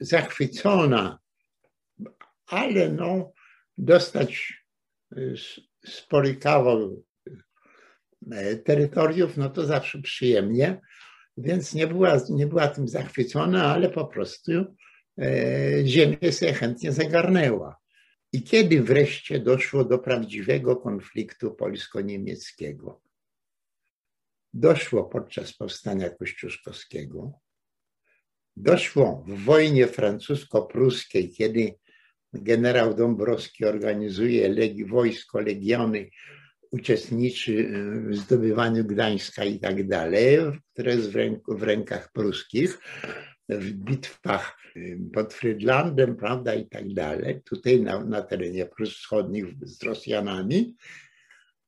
[0.00, 1.18] zachwycona,
[2.46, 3.32] ale no,
[3.78, 4.62] dostać
[5.86, 7.04] spory kawał
[8.32, 10.80] e, terytoriów, no to zawsze przyjemnie,
[11.36, 14.52] więc nie była, nie była tym zachwycona, ale po prostu
[15.18, 17.76] e, ziemię sobie chętnie zagarnęła.
[18.32, 23.02] I kiedy wreszcie doszło do prawdziwego konfliktu polsko-niemieckiego?
[24.52, 27.32] Doszło podczas powstania kościuszkowskiego,
[28.56, 31.74] doszło w wojnie francusko-pruskiej, kiedy
[32.32, 36.10] generał Dąbrowski organizuje legi, wojsko, legiony,
[36.74, 37.68] uczestniczy
[38.10, 40.38] w zdobywaniu Gdańska i tak dalej,
[40.72, 42.78] które jest w, ręku, w rękach pruskich,
[43.48, 44.58] w bitwach
[45.12, 50.74] pod Frydlandem, prawda, i tak dalej, tutaj na, na terenie Prus Wschodnich z Rosjanami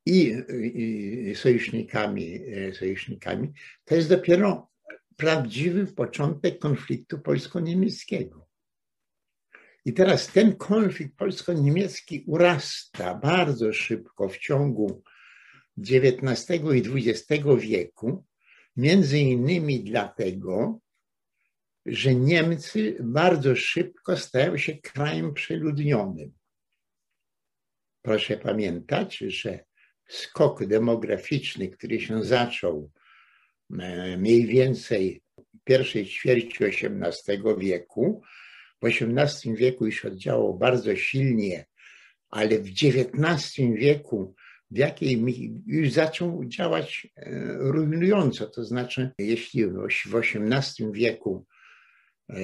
[0.07, 0.37] i,
[0.75, 2.41] i sojusznikami,
[2.73, 3.53] sojusznikami,
[3.85, 4.71] to jest dopiero
[5.17, 8.46] prawdziwy początek konfliktu polsko-niemieckiego.
[9.87, 15.03] I teraz ten konflikt polsko-niemiecki urasta bardzo szybko w ciągu
[15.79, 18.25] XIX i XX wieku,
[18.77, 20.81] między innymi dlatego,
[21.87, 26.33] że Niemcy bardzo szybko stają się krajem przeludnionym.
[28.03, 29.65] Proszę pamiętać, że
[30.09, 32.91] skok demograficzny, który się zaczął
[33.81, 38.23] e, mniej więcej w pierwszej ćwierci XVIII wieku,
[38.91, 41.67] w XVIII wieku już oddziałał bardzo silnie,
[42.31, 44.35] ale w XIX wieku
[44.71, 45.25] w jakiej
[45.67, 48.47] już zaczął działać e, rujnująco.
[48.47, 51.47] To znaczy, jeśli w XVIII wieku
[52.31, 52.37] e,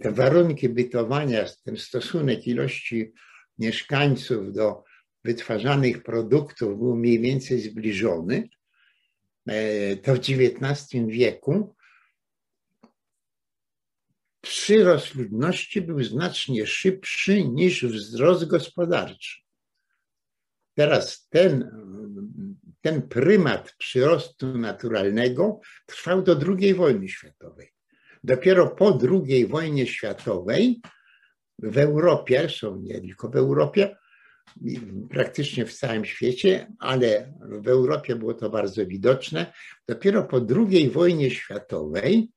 [0.00, 3.12] te warunki bytowania, ten stosunek ilości
[3.58, 4.84] mieszkańców do
[5.24, 8.48] wytwarzanych produktów był mniej więcej zbliżony,
[9.46, 11.74] e, to w XIX wieku
[14.42, 19.40] przyrost ludności był znacznie szybszy niż wzrost gospodarczy.
[20.74, 21.70] Teraz ten,
[22.80, 27.72] ten prymat przyrostu naturalnego trwał do II wojny światowej.
[28.24, 30.80] Dopiero po II wojnie światowej
[31.58, 33.96] w Europie, są nie tylko w Europie,
[35.10, 39.52] praktycznie w całym świecie, ale w Europie było to bardzo widoczne.
[39.88, 42.30] Dopiero po II wojnie światowej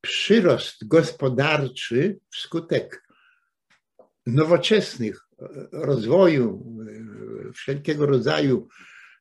[0.00, 3.02] przyrost gospodarczy wskutek
[4.26, 5.20] nowoczesnych
[5.72, 6.76] rozwoju,
[7.54, 8.68] wszelkiego rodzaju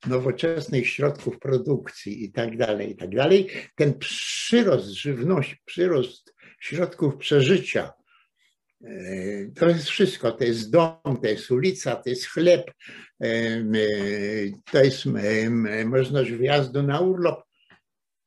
[0.07, 7.93] nowoczesnych środków produkcji i tak dalej, i tak dalej, ten przyrost żywności, przyrost środków przeżycia,
[9.55, 10.31] to jest wszystko.
[10.31, 12.71] To jest dom, to jest ulica, to jest chleb,
[14.71, 15.05] to jest
[15.85, 17.43] możliwość wyjazdu na urlop.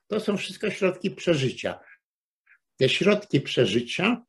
[0.07, 1.81] To są wszystko środki przeżycia
[2.83, 4.25] te środki przeżycia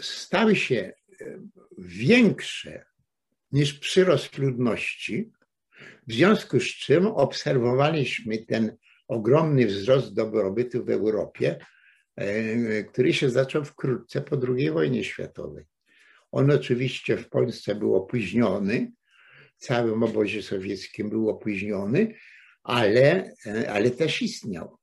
[0.00, 1.40] stały się e,
[1.78, 2.84] większe
[3.52, 5.32] niż przyrost ludności,
[6.06, 8.76] w związku z czym obserwowaliśmy ten
[9.08, 11.58] ogromny wzrost dobrobytu w Europie,
[12.16, 15.64] e, który się zaczął wkrótce po II wojnie światowej.
[16.32, 18.92] On oczywiście w Polsce był opóźniony,
[19.58, 22.14] w całym obozie sowieckim był opóźniony,
[22.62, 24.78] ale, e, ale też istniał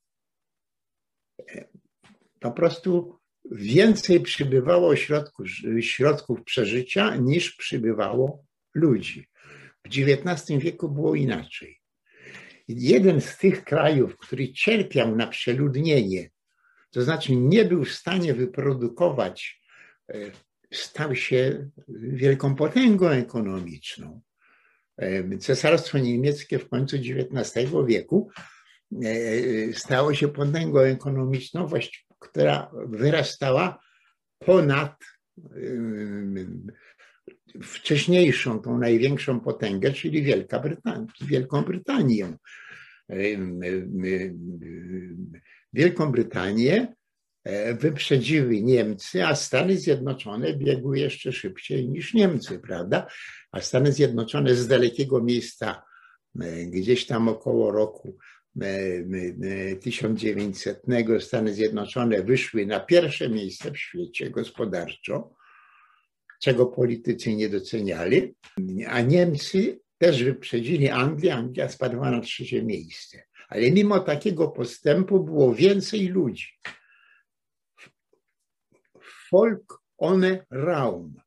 [2.40, 3.20] po prostu
[3.52, 5.48] więcej przybywało środków,
[5.80, 9.28] środków przeżycia niż przybywało ludzi.
[9.84, 11.80] W XIX wieku było inaczej.
[12.68, 16.30] Jeden z tych krajów, który cierpiał na przeludnienie,
[16.92, 19.62] to znaczy nie był w stanie wyprodukować,
[20.10, 20.32] e,
[20.74, 21.70] stał się
[22.14, 24.22] wielką potęgą ekonomiczną.
[24.98, 28.30] E, Cesarstwo niemieckie w końcu XIX wieku
[29.74, 31.70] stało się potęgą ekonomiczną,
[32.20, 33.80] która wyrastała
[34.40, 34.96] ponad
[37.64, 42.38] wcześniejszą, tą największą potęgę, czyli Wielka Brytania, Wielką Brytanię.
[45.74, 46.94] Wielką Brytanię
[47.80, 53.08] wyprzedziły Niemcy, a Stany Zjednoczone biegły jeszcze szybciej niż Niemcy, prawda?
[53.52, 55.84] A Stany Zjednoczone z dalekiego miejsca,
[56.66, 58.18] gdzieś tam około roku
[59.82, 60.82] 1900
[61.20, 65.36] Stany Zjednoczone wyszły na pierwsze miejsce w świecie gospodarczo,
[66.42, 68.36] czego politycy nie doceniali,
[68.88, 73.24] a Niemcy też wyprzedzili Anglię, Anglia spadła na trzecie miejsce.
[73.48, 76.48] Ale mimo takiego postępu było więcej ludzi.
[79.30, 81.22] Folk ohne Raum,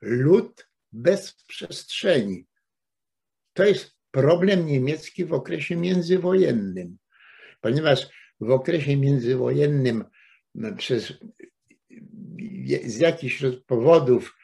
[0.00, 2.46] lud bez przestrzeni.
[3.52, 6.98] To jest problem niemiecki w okresie międzywojennym,
[7.60, 8.08] ponieważ
[8.40, 10.04] w okresie międzywojennym
[10.76, 11.12] przez,
[12.84, 14.36] z jakichś powodów,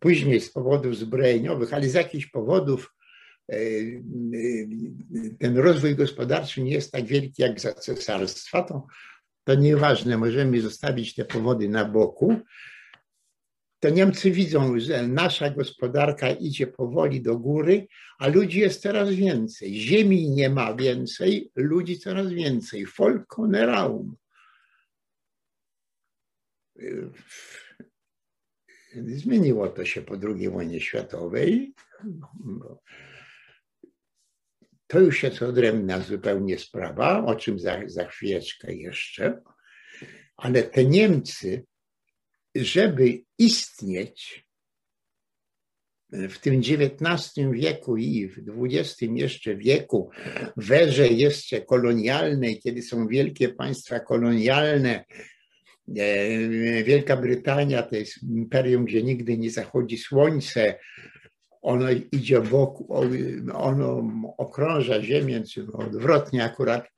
[0.00, 2.94] później z powodów zbrojeniowych, ale z jakichś powodów
[3.52, 3.58] e,
[5.38, 8.86] ten rozwój gospodarczy nie jest tak wielki jak za cesarstwa, to,
[9.44, 12.36] to nieważne, możemy zostawić te powody na boku
[13.80, 17.86] to Niemcy widzą, że nasza gospodarka idzie powoli do góry,
[18.18, 19.74] a ludzi jest coraz więcej.
[19.74, 22.86] Ziemi nie ma więcej, ludzi coraz więcej.
[23.52, 24.16] Raum.
[28.94, 31.74] Zmieniło to się po II wojnie światowej.
[34.86, 39.42] To już jest odrębna zupełnie sprawa, o czym za, za chwileczkę jeszcze.
[40.36, 41.66] Ale te Niemcy
[42.64, 44.48] żeby istnieć
[46.12, 50.10] w tym XIX wieku i w XX jeszcze wieku,
[50.56, 55.04] w erze jeszcze kolonialnej, kiedy są wielkie państwa kolonialne,
[55.96, 60.78] e, Wielka Brytania to jest imperium, gdzie nigdy nie zachodzi słońce,
[61.62, 62.86] ono idzie wokół,
[63.54, 64.02] ono
[64.38, 66.88] okrąża Ziemię, czy odwrotnie akurat,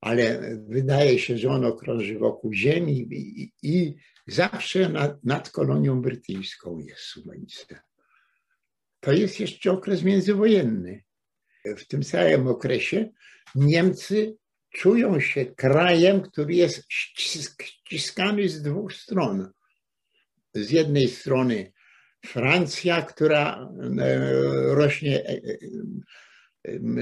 [0.00, 3.94] ale wydaje się, że ono krąży wokół Ziemi i, i
[4.26, 7.80] Zawsze nad, nad kolonią brytyjską jest słońce.
[9.00, 11.02] To jest jeszcze okres międzywojenny.
[11.64, 13.08] W tym samym okresie
[13.54, 14.36] Niemcy
[14.70, 19.50] czują się krajem, który jest ściskany z dwóch stron.
[20.54, 21.72] Z jednej strony
[22.26, 23.70] Francja, która
[24.00, 24.30] e,
[24.74, 25.58] rośnie e, e,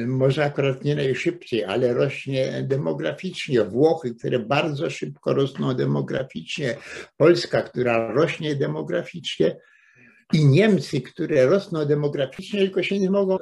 [0.06, 3.64] może akurat nie najszybciej, ale rośnie demograficznie.
[3.64, 6.76] Włochy, które bardzo szybko rosną demograficznie,
[7.16, 9.56] Polska, która rośnie demograficznie
[10.32, 13.38] i Niemcy, które rosną demograficznie, tylko się nie mogą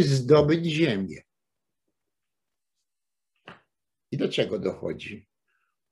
[0.00, 1.22] zdobyć ziemię.
[4.10, 5.26] I do czego dochodzi?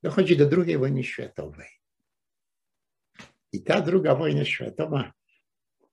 [0.02, 1.68] Dochodzi do II wojny światowej.
[3.52, 5.12] I ta druga wojna światowa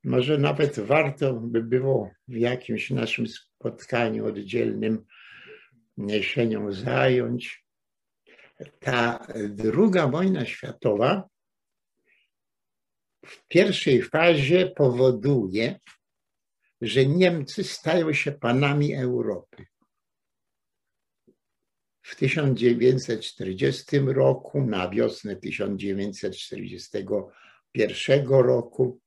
[0.07, 5.05] może nawet warto by było w jakimś naszym spotkaniu oddzielnym
[6.21, 7.65] się nią zająć.
[8.79, 11.29] Ta druga wojna światowa
[13.25, 15.79] w pierwszej fazie powoduje,
[16.81, 19.65] że Niemcy stają się panami Europy.
[22.01, 28.99] W 1940 roku, na wiosnę 1941 roku,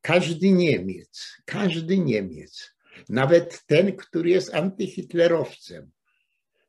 [0.00, 2.74] każdy Niemiec, każdy Niemiec,
[3.08, 5.90] nawet ten, który jest antyhitlerowcem,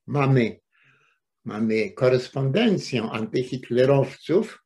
[0.08, 0.60] mamy,
[1.46, 4.64] mamy korespondencję antyhitlerowców,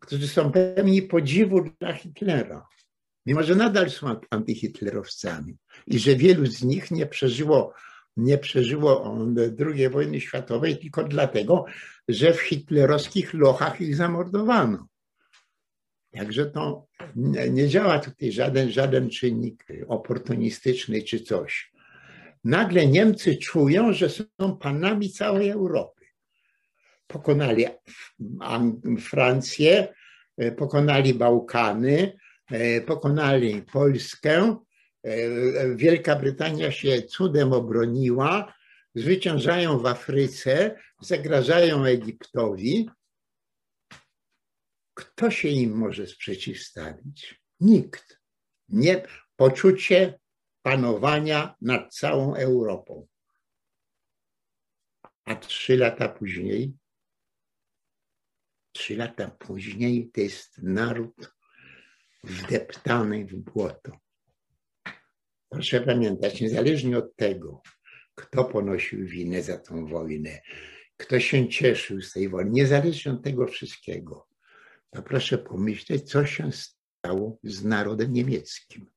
[0.00, 2.66] którzy są pełni podziwu dla Hitlera,
[3.26, 5.56] mimo że nadal są antyhitlerowcami
[5.86, 7.74] i że wielu z nich nie przeżyło,
[8.16, 9.16] nie przeżyło
[9.58, 11.64] II wojny światowej tylko dlatego,
[12.08, 14.86] że w hitlerowskich lochach ich zamordowano.
[16.16, 16.86] Także to
[17.50, 21.72] nie działa tutaj żaden, żaden czynnik oportunistyczny czy coś.
[22.44, 26.04] Nagle Niemcy czują, że są panami całej Europy.
[27.06, 27.64] Pokonali
[29.00, 29.88] Francję,
[30.56, 32.18] pokonali Bałkany,
[32.86, 34.56] pokonali Polskę.
[35.76, 38.54] Wielka Brytania się cudem obroniła,
[38.94, 42.88] zwyciężają w Afryce, zagrażają Egiptowi,
[44.96, 47.42] kto się im może sprzeciwstawić?
[47.60, 48.20] Nikt.
[48.68, 49.02] Nie
[49.36, 50.18] poczucie
[50.62, 53.06] panowania nad całą Europą.
[55.24, 56.72] A trzy lata później,
[58.72, 61.34] trzy lata później to jest naród
[62.24, 63.98] wdeptany w błoto.
[65.48, 67.62] Proszę pamiętać, niezależnie od tego,
[68.14, 70.40] kto ponosił winę za tą wojnę,
[70.96, 74.25] kto się cieszył z tej wojny, niezależnie od tego wszystkiego,
[75.02, 78.90] proszę pomyśleć, co się stało z narodem niemieckim.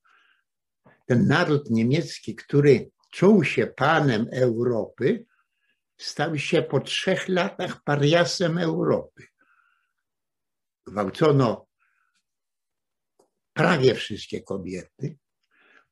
[1.06, 5.26] ten naród niemiecki, który czuł się panem Europy,
[5.97, 9.24] stał się po trzech latach pariasem Europy.
[10.88, 11.68] Gwałcono
[13.54, 15.18] prawie wszystkie kobiety,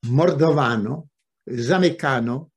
[0.04, 1.08] mordowano,
[1.48, 2.50] zamykano,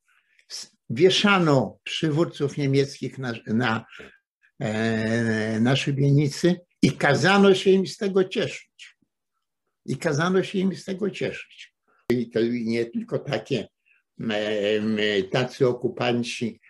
[0.90, 3.84] wieszano przywódców niemieckich na, na,
[4.58, 8.96] e, na szybienicy i kazano się im z tego cieszyć.
[9.86, 11.74] I kazano się im z tego cieszyć.
[12.10, 13.68] I to nie tylko takie
[15.30, 16.60] tacy okupanci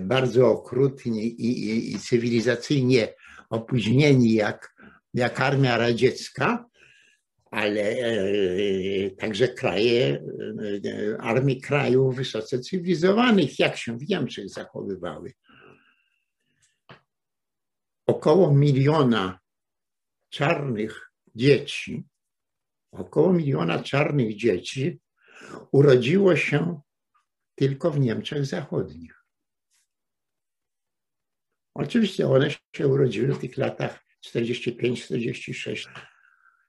[0.00, 3.08] bardzo okrutni i, i, i cywilizacyjnie
[3.50, 4.74] opóźnieni jak,
[5.14, 6.66] jak armia radziecka,
[7.50, 10.22] ale e, także kraje,
[10.84, 15.32] e, armii krajów wysoce cywilizowanych, jak się w Niemczech zachowywały.
[18.06, 19.38] Około miliona
[20.28, 22.04] czarnych dzieci,
[22.92, 25.00] około miliona czarnych dzieci
[25.72, 26.80] urodziło się
[27.54, 29.24] tylko w Niemczech Zachodnich.
[31.74, 35.88] Oczywiście one się urodziły w tych latach 45-46.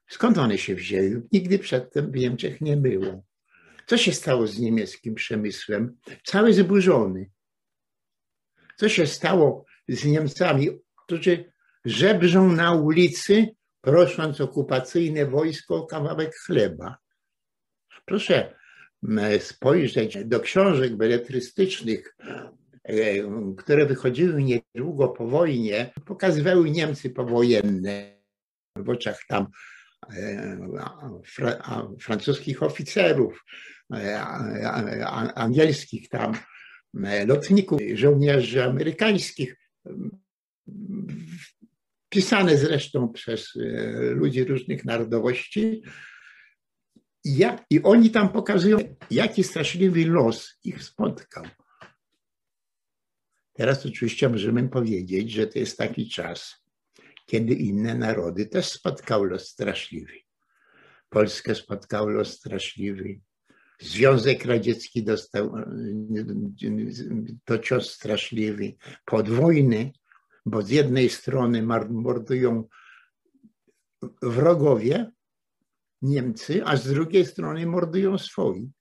[0.09, 1.27] Skąd one się wzięły?
[1.31, 3.23] Nigdy przedtem w Niemczech nie było.
[3.87, 5.97] Co się stało z niemieckim przemysłem?
[6.25, 7.31] Cały zburzony.
[8.77, 10.69] Co się stało z Niemcami,
[11.07, 11.51] którzy
[11.85, 13.47] żebrzą na ulicy,
[13.81, 16.97] prosząc okupacyjne wojsko o kawałek chleba?
[18.05, 18.55] Proszę
[19.39, 22.17] spojrzeć do książek beletrystycznych,
[22.83, 22.93] e,
[23.57, 28.17] które wychodziły niedługo po wojnie, pokazywały Niemcy powojenne
[28.75, 29.47] w oczach tam
[30.15, 30.57] e,
[31.99, 33.43] francuskich oficerów,
[33.93, 34.21] e,
[35.35, 36.33] angielskich tam
[37.27, 39.55] lotników, żołnierzy amerykańskich,
[42.09, 43.53] pisane zresztą przez
[44.11, 45.81] ludzi różnych narodowości,
[47.69, 48.77] i, oni tam pokazują,
[49.11, 51.43] jaki straszliwy los ich spotkał.
[53.53, 56.55] Teraz oczywiście możemy powiedzieć, że to jest taki czas,
[57.25, 60.13] kiedy inne narody też spotkał los straszliwy.
[61.09, 63.19] Polskę spotkał los straszliwy.
[63.79, 65.53] Związek Radziecki dostał
[67.45, 68.73] to cios straszliwy.
[69.05, 69.91] Podwójny,
[70.47, 72.63] bo z jednej strony mordują
[74.21, 75.11] wrogowie,
[76.01, 78.71] Niemcy, a z drugiej strony mordują swoi.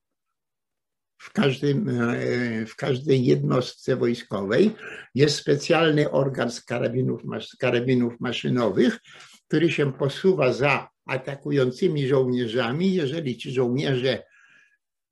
[1.17, 4.75] W, każdym, e, w każdej jednostce wojskowej
[5.15, 8.99] jest specjalny organ z karabinów, z karabinów maszynowych,
[9.47, 12.93] który się posuwa za atakującymi żołnierzami.
[12.93, 14.23] Jeżeli ci żołnierze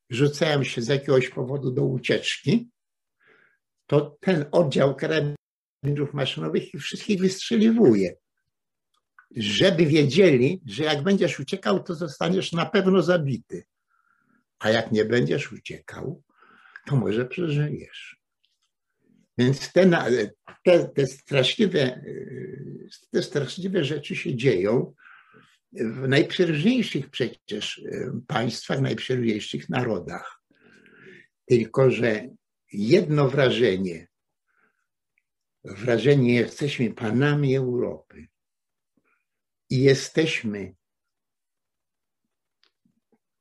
[0.10, 2.70] rzucają się z jakiegoś powodu do ucieczki,
[3.86, 5.45] to ten oddział karabinów
[6.14, 8.16] maszynowych ich wszystkich wystrzeliwuje
[9.36, 13.64] żeby wiedzieli, że jak będziesz uciekał, to zostaniesz na pewno zabity.
[14.60, 16.24] A jak nie będziesz uciekał,
[16.86, 18.20] to może przeżyjesz.
[19.38, 19.90] Więc te,
[20.64, 22.02] te, te, straszliwe,
[23.12, 24.94] te straszliwe rzeczy się dzieją
[25.74, 27.82] w najprzeróżniejszych przecież
[28.28, 30.42] państwach, najprzeróżniejszych narodach.
[31.46, 32.30] Tylko, że
[32.74, 34.08] jedno wrażenie,
[35.66, 38.28] wrażenie jesteśmy panami Europy,
[39.70, 40.76] i jesteśmy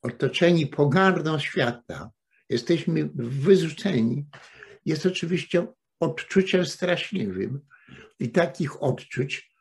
[0.02, 2.10] otoczeni pogardą świata,
[2.48, 4.26] jesteśmy wyrzuceni,
[4.84, 5.66] jest oczywiście
[6.00, 7.60] odczuciem straszliwym.
[8.18, 9.54] I takich odczuć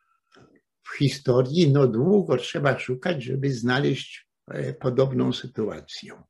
[0.83, 6.23] w historii no długo trzeba szukać, żeby znaleźć e, podobną sytuację.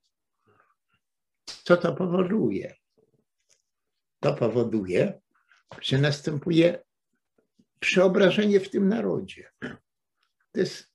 [1.46, 2.76] Co to powoduje?
[4.20, 5.22] To powoduje,
[5.82, 6.84] że następuje
[7.80, 9.50] przeobrażenie w tym narodzie
[10.54, 10.90] to jest,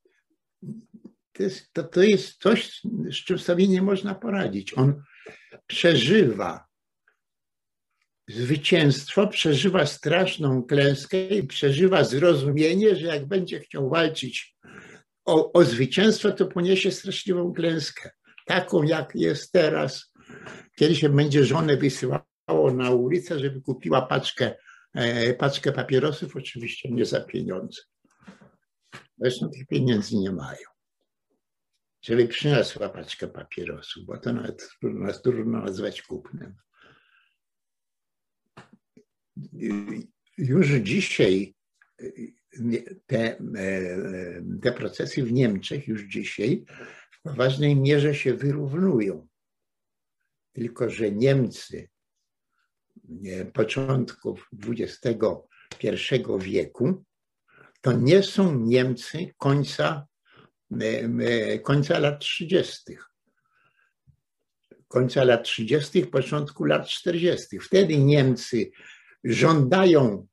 [1.33, 4.79] to jest, to, to jest coś, z czym sobie nie można poradzić.
[4.79, 5.03] On
[5.67, 6.67] przeżywa
[8.29, 14.57] zwycięstwo, przeżywa straszną klęskę i przeżywa zrozumienie, że jak będzie chciał walczyć
[15.25, 18.11] o, o zwycięstwo, to poniesie straszliwą klęskę.
[18.47, 20.13] Taką, jak jest teraz.
[20.77, 22.28] Kiedy się będzie żonę wysyłało
[22.75, 24.55] na ulicę, żeby kupiła paczkę,
[24.95, 27.83] e, paczkę papierosów, oczywiście nie za pieniądze.
[29.19, 30.69] Zresztą tych pieniędzy nie mają.
[32.03, 36.55] Żeby przyniosła paczkę papierosów, bo to nawet trudno, trudno nazwać kupnem.
[40.39, 41.55] Już dzisiaj
[43.07, 43.39] te,
[44.63, 46.65] te procesy w Niemczech już dzisiaj
[47.11, 49.29] w poważnej mierze się wyrównują.
[50.53, 51.89] Tylko, że Niemcy
[53.53, 55.09] początków XXI
[56.39, 57.05] wieku
[57.81, 60.07] to nie są Niemcy końca,
[60.81, 60.85] e,
[61.21, 62.97] e, końca lat 30.
[64.89, 67.59] końca lat 30., początku lat 40.
[67.61, 68.71] Wtedy Niemcy
[69.25, 70.27] żądają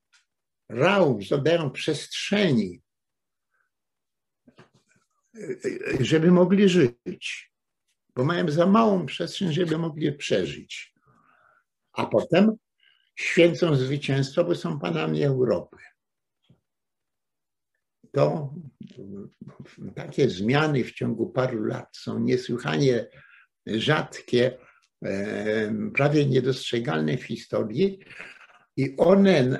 [0.69, 2.81] raum, żądają przestrzeni,
[5.99, 7.51] żeby mogli żyć,
[8.15, 10.93] bo mają za małą przestrzeń, żeby mogli przeżyć.
[11.93, 12.57] A potem
[13.15, 15.77] święcą zwycięstwo, bo są panami Europy.
[18.11, 18.53] To
[19.95, 23.07] takie zmiany w ciągu paru lat są niesłychanie
[23.65, 24.57] rzadkie,
[25.93, 27.99] prawie niedostrzegalne w historii
[28.77, 29.59] i one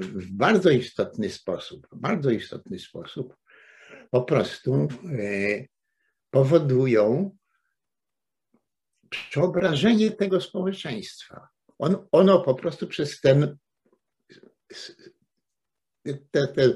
[0.00, 3.36] w bardzo istotny sposób, bardzo istotny sposób
[4.10, 4.88] po prostu e,
[6.30, 7.36] powodują
[9.10, 11.48] przeobrażenie tego społeczeństwa.
[11.78, 13.56] On, ono po prostu przez ten
[16.30, 16.72] te, te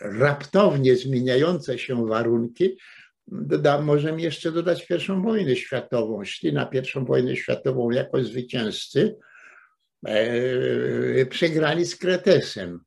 [0.00, 2.76] raptownie zmieniające się warunki
[3.26, 6.24] doda, możemy jeszcze dodać pierwszą wojnę światową.
[6.24, 9.16] Szli na pierwszą wojnę światową jako zwycięzcy,
[10.06, 12.80] e, przegrali z Kretesem.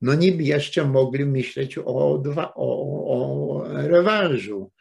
[0.00, 2.68] No niby jeszcze mogli myśleć o, dwa, o,
[3.08, 4.72] o rewanżu,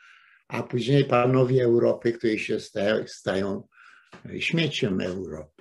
[0.48, 3.68] a później panowie Europy, którzy się stają, stają
[4.40, 5.57] śmieciem Europy.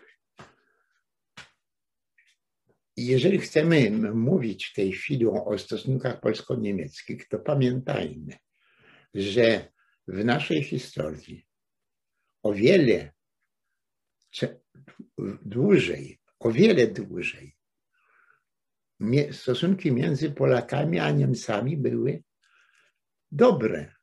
[2.97, 8.33] Jeżeli chcemy mówić w tej chwili o stosunkach polsko-niemieckich, to pamiętajmy,
[9.15, 9.69] że
[10.09, 11.47] w naszej historii
[12.43, 13.13] o wiele
[15.43, 17.57] dłużej, o wiele dłużej
[19.33, 22.23] stosunki między Polakami a Niemcami były
[23.33, 23.96] dobre.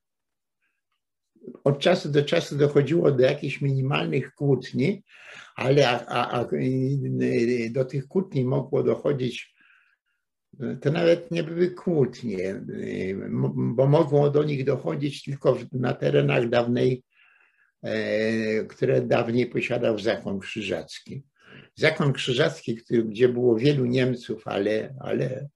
[1.64, 5.04] Od czasu do czasu dochodziło do jakichś minimalnych kłótni,
[5.56, 6.46] ale a, a, a
[7.70, 9.54] do tych kłótni mogło dochodzić
[10.82, 12.62] to nawet nie były kłótnie,
[13.56, 17.04] bo mogło do nich dochodzić tylko na terenach dawnej,
[17.84, 21.24] e, które dawniej posiadał Zakon Krzyżacki.
[21.76, 25.50] Zakon Krzyżacki, gdzie było wielu Niemców, ale, ale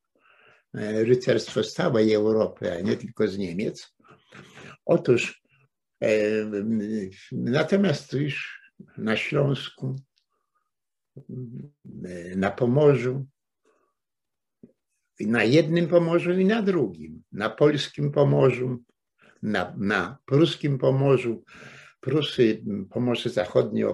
[0.73, 3.95] e, rycerstwo z całej Europy, a nie tylko z Niemiec.
[4.85, 5.41] Otóż
[7.31, 8.61] natomiast już
[8.97, 9.95] na Śląsku,
[12.35, 13.25] na Pomorzu,
[15.19, 17.23] na jednym Pomorzu i na drugim.
[17.31, 18.83] Na polskim Pomorzu,
[19.41, 21.43] na, na pruskim Pomorzu.
[21.99, 23.87] Prusy, Pomorze Zachodnie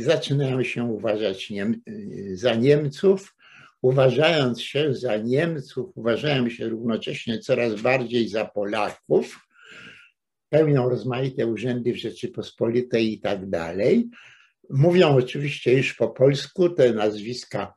[0.00, 1.52] zaczynają się uważać
[2.32, 3.34] za Niemców,
[3.82, 9.48] uważając się za Niemców, uważają się równocześnie coraz bardziej za Polaków,
[10.48, 14.08] pełnią rozmaite urzędy w Rzeczypospolitej i tak dalej.
[14.70, 17.74] Mówią oczywiście już po polsku, te nazwiska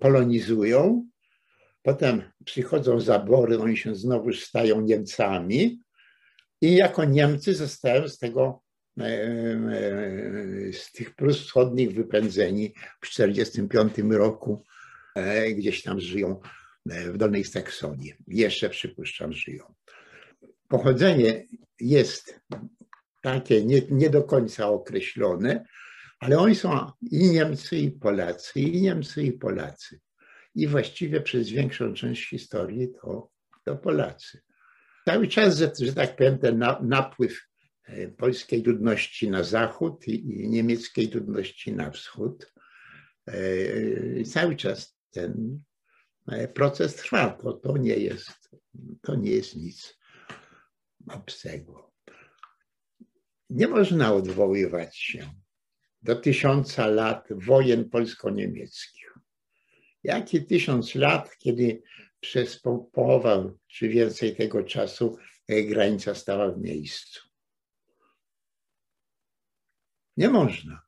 [0.00, 1.06] polonizują.
[1.82, 5.80] Potem przychodzą zabory, oni się znowu stają Niemcami
[6.60, 8.62] i jako Niemcy zostają z tego
[10.72, 14.64] z tych Wschodnich wypędzeni w 1945 roku,
[15.14, 16.40] e, gdzieś tam żyją
[16.90, 18.14] e, w Dolnej Saksonii.
[18.26, 19.74] Jeszcze przypuszczam, żyją.
[20.68, 21.46] Pochodzenie
[21.80, 22.40] jest
[23.22, 25.64] takie nie, nie do końca określone,
[26.20, 30.00] ale oni są i Niemcy, i Polacy, i Niemcy, i Polacy.
[30.54, 33.30] I właściwie przez większą część historii to,
[33.64, 34.42] to Polacy.
[35.04, 37.47] Cały czas, że, że tak powiem, ten napływ E,
[38.16, 42.52] polskiej ludności na zachód i niemieckiej ludności na wschód.
[43.28, 45.60] E, cały czas ten
[46.28, 47.30] e, proces trwa.
[47.30, 48.50] To, to, nie, jest,
[49.02, 49.98] to nie jest nic
[51.10, 51.92] obcego.
[53.50, 55.30] Nie można odwoływać się
[56.02, 59.14] do tysiąca lat wojen polsko-niemieckich.
[60.02, 61.82] Jakie tysiąc lat, kiedy
[62.20, 62.62] przez
[62.92, 65.16] połowę czy więcej tego czasu
[65.48, 67.27] granica stała w miejscu?
[70.18, 70.82] Nie można.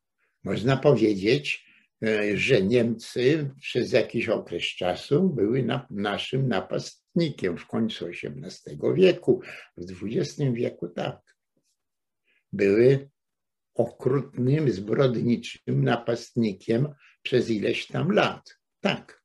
[0.45, 1.67] Można powiedzieć,
[2.05, 9.43] e, że Niemcy przez jakiś okres czasu były na, naszym napastnikiem w końcu XVIII wieku,
[9.77, 11.21] w XX wieku tak.
[12.53, 13.11] Były
[13.75, 16.89] okrutnym, zbrodniczym napastnikiem
[17.23, 18.59] przez ileś tam lat.
[18.81, 19.23] Tak.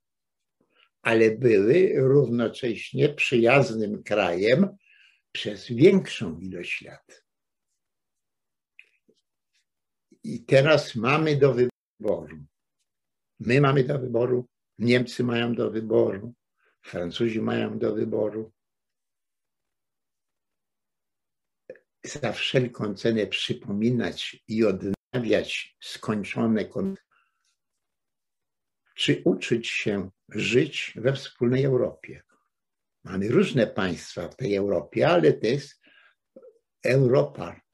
[1.02, 4.68] Ale były równocześnie przyjaznym krajem
[5.32, 7.25] przez większą ilość lat.
[10.26, 12.38] I teraz mamy do wyboru.
[13.40, 14.48] My mamy do wyboru,
[14.78, 16.34] Niemcy mają do wyboru,
[16.82, 18.52] Francuzi mają do wyboru.
[22.04, 27.06] Za wszelką cenę przypominać i odnawiać skończone konflikty,
[28.96, 32.24] czy uczyć się żyć we wspólnej Europie.
[33.04, 35.82] Mamy różne państwa w tej Europie, ale to jest
[36.84, 37.65] Europa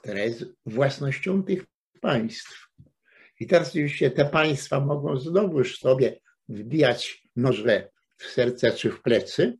[0.00, 1.66] która jest własnością tych
[2.00, 2.70] państw.
[3.40, 9.58] I teraz oczywiście te państwa mogą znowuż sobie wbijać noże w serce czy w plecy,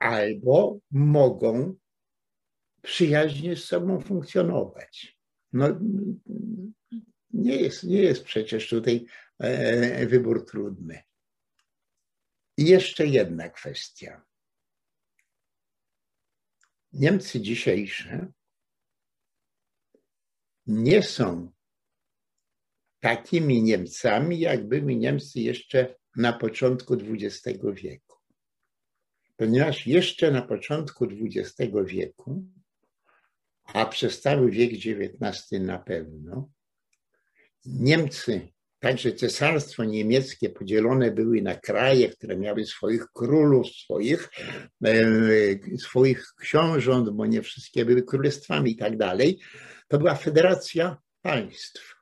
[0.00, 1.74] albo mogą
[2.82, 5.18] przyjaźnie z sobą funkcjonować.
[5.52, 5.80] No,
[7.30, 9.06] nie, jest, nie jest przecież tutaj
[9.38, 11.02] e, wybór trudny.
[12.58, 14.25] I jeszcze jedna kwestia.
[16.98, 18.32] Niemcy dzisiejsze
[20.66, 21.52] nie są
[23.00, 28.16] takimi Niemcami, jak byli Niemcy jeszcze na początku XX wieku.
[29.36, 32.44] Ponieważ jeszcze na początku XX wieku,
[33.64, 36.50] a przez cały wiek XIX na pewno,
[37.64, 38.48] Niemcy
[38.86, 44.30] Także cesarstwo niemieckie podzielone były na kraje, które miały swoich królów, swoich,
[44.84, 49.38] e, swoich książąt, bo nie wszystkie były królestwami i tak dalej.
[49.88, 51.94] To była federacja państw.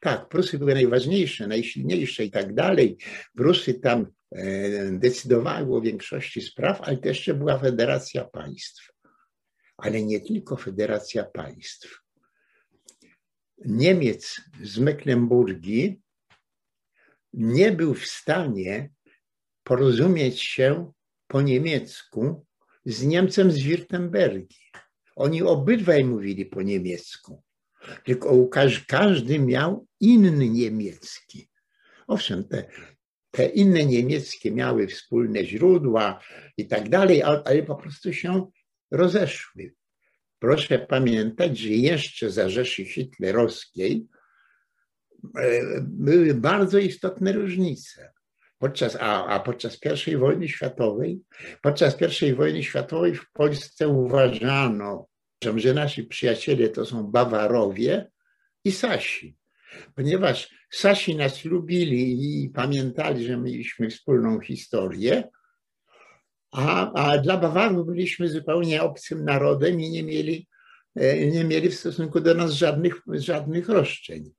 [0.00, 2.96] Tak, Prusy były najważniejsze, najsilniejsze i tak dalej.
[3.36, 8.90] Prusy tam e, decydowały o większości spraw, ale też jeszcze była federacja państw.
[9.76, 12.00] Ale nie tylko federacja państw.
[13.64, 16.05] Niemiec z Mecklenburgii
[17.36, 18.90] nie był w stanie
[19.62, 20.92] porozumieć się
[21.26, 22.46] po niemiecku
[22.84, 24.56] z Niemcem z Wirtembergi.
[25.16, 27.42] Oni obydwaj mówili po niemiecku,
[28.04, 28.48] tylko
[28.88, 31.48] każdy miał inny niemiecki.
[32.06, 32.68] Owszem, te,
[33.30, 36.20] te inne niemieckie miały wspólne źródła
[36.56, 38.50] i tak dalej, ale po prostu się
[38.90, 39.74] rozeszły.
[40.38, 44.06] Proszę pamiętać, że jeszcze za Rzeszy Hitlerowskiej
[45.82, 48.12] były bardzo istotne różnice.
[48.58, 51.20] Podczas, a, a podczas I wojny światowej,
[51.62, 55.08] podczas I wojny światowej w Polsce uważano,
[55.56, 58.10] że nasi przyjaciele to są Bawarowie
[58.64, 59.36] i Sasi.
[59.94, 65.28] Ponieważ Sasi nas lubili i pamiętali, że mieliśmy wspólną historię,
[66.52, 70.48] a, a dla Bawarów byliśmy zupełnie obcym narodem i nie mieli,
[70.94, 74.30] e, nie mieli w stosunku do nas żadnych, żadnych roszczeń.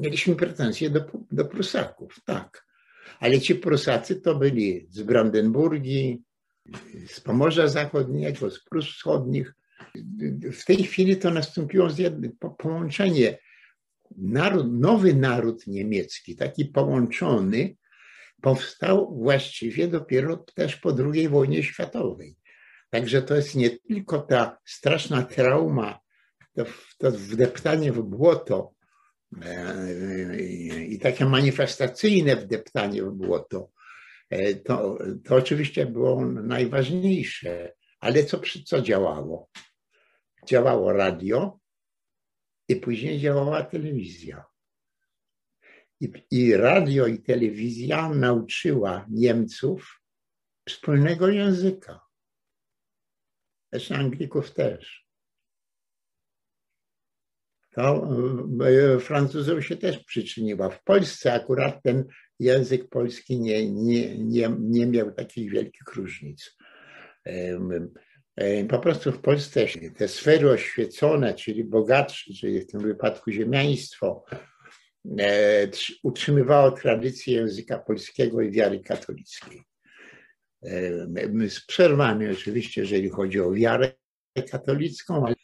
[0.00, 2.66] Mieliśmy pretensje do, do Prusaków, tak.
[3.20, 6.22] Ale ci Prusacy to byli z Brandenburgii,
[7.06, 9.54] z Pomorza Zachodniego, z Prus Wschodnich.
[10.52, 11.88] W tej chwili to nastąpiło
[12.58, 13.38] połączenie.
[14.16, 17.76] Naród, nowy naród niemiecki, taki połączony,
[18.40, 22.36] powstał właściwie dopiero też po II wojnie światowej.
[22.90, 26.00] Także to jest nie tylko ta straszna trauma,
[26.54, 26.64] to,
[26.98, 28.74] to wdeptanie w błoto
[30.88, 33.70] i takie manifestacyjne wdeptanie w błoto,
[34.30, 37.74] e, to, to oczywiście było najważniejsze.
[38.00, 39.48] Ale co, co działało?
[40.46, 41.58] Działało radio
[42.68, 44.44] i później działała telewizja.
[46.00, 50.02] I, I radio i telewizja nauczyła Niemców
[50.68, 52.00] wspólnego języka.
[53.72, 55.09] Zresztą Anglików też
[57.80, 60.70] e, Francuzom się też przyczyniła.
[60.70, 62.04] W Polsce akurat ten
[62.38, 66.56] język polski nie, nie, nie, nie miał takich wielkich różnic.
[68.68, 69.66] Po prostu w Polsce
[69.96, 74.24] te sfery oświecone, czyli bogatsze, czyli w tym wypadku ziemiaństwo,
[75.18, 75.68] e,
[76.02, 79.62] utrzymywało tradycję języka polskiego i wiary katolickiej.
[81.48, 83.92] Z przerwami oczywiście, jeżeli chodzi o wiarę
[84.50, 85.34] katolicką, ale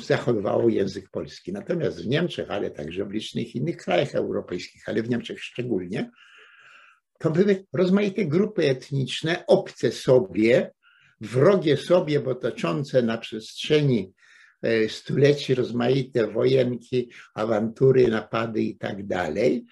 [0.00, 1.52] zachowywało język polski.
[1.52, 6.10] Natomiast w Niemczech, ale także w licznych innych krajach europejskich, ale w Niemczech szczególnie,
[7.18, 10.72] to były rozmaite grupy etniczne, obce sobie,
[11.20, 14.12] wrogie sobie, bo toczące na przestrzeni
[14.62, 19.64] e, stuleci rozmaite wojenki, awantury, napady i tak dalej.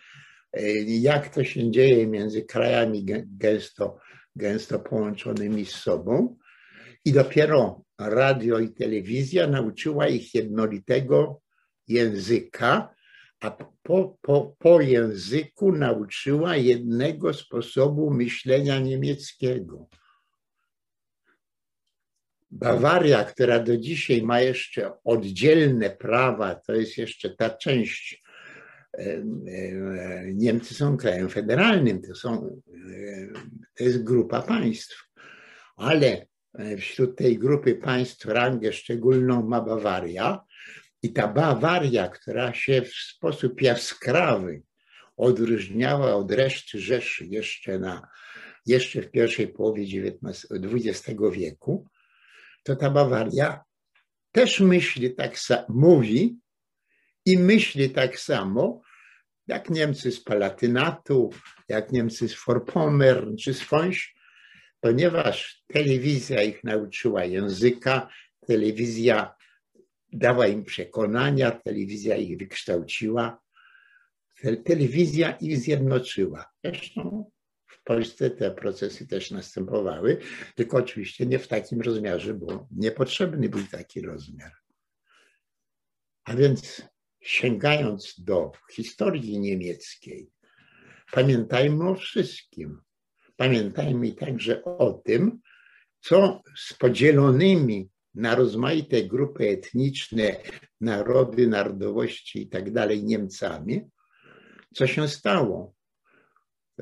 [0.53, 3.99] E, jak to się dzieje między krajami gęsto,
[4.37, 6.37] gęsto połączonymi z sobą.
[7.05, 11.41] I dopiero radio i telewizja nauczyła ich jednolitego
[11.89, 12.95] języka,
[13.41, 13.51] a
[13.83, 19.89] po, po, po języku nauczyła jednego sposobu myślenia niemieckiego.
[22.51, 28.23] Bawaria, która do dzisiaj ma jeszcze oddzielne prawa, to jest jeszcze ta część.
[30.35, 32.61] Niemcy są krajem federalnym, to, są,
[33.77, 35.11] to jest grupa państw,
[35.77, 36.27] ale
[36.79, 40.45] wśród tej grupy państw rangę szczególną ma Bawaria,
[41.03, 44.63] i ta Bawaria, która się w sposób jaskrawy
[45.17, 48.09] odróżniała od reszty Rzeszy jeszcze, na,
[48.67, 49.85] jeszcze w pierwszej połowie
[50.51, 51.89] XX wieku,
[52.63, 53.65] to ta Bawaria
[54.33, 56.39] też myśli tak samo, mówi
[57.25, 58.81] i myśli tak samo,
[59.47, 61.31] jak Niemcy z Palatynatu,
[61.69, 64.16] jak Niemcy z Forpommern czy skądś,
[64.81, 68.09] ponieważ telewizja ich nauczyła języka,
[68.47, 69.35] telewizja
[70.13, 73.41] dała im przekonania, telewizja ich wykształciła,
[74.65, 76.53] telewizja ich zjednoczyła.
[76.65, 77.31] Zresztą
[77.67, 80.19] w Polsce te procesy też następowały,
[80.55, 84.53] tylko oczywiście nie w takim rozmiarze, bo niepotrzebny był taki rozmiar.
[86.25, 86.83] A więc
[87.21, 90.31] sięgając do historii niemieckiej,
[91.13, 92.86] pamiętajmy o wszystkim.
[93.37, 95.41] Pamiętajmy także o tym,
[96.01, 100.37] co z podzielonymi na rozmaite grupy etniczne,
[100.81, 103.83] narody, narodowości i tak dalej Niemcami,
[104.75, 105.75] co się stało.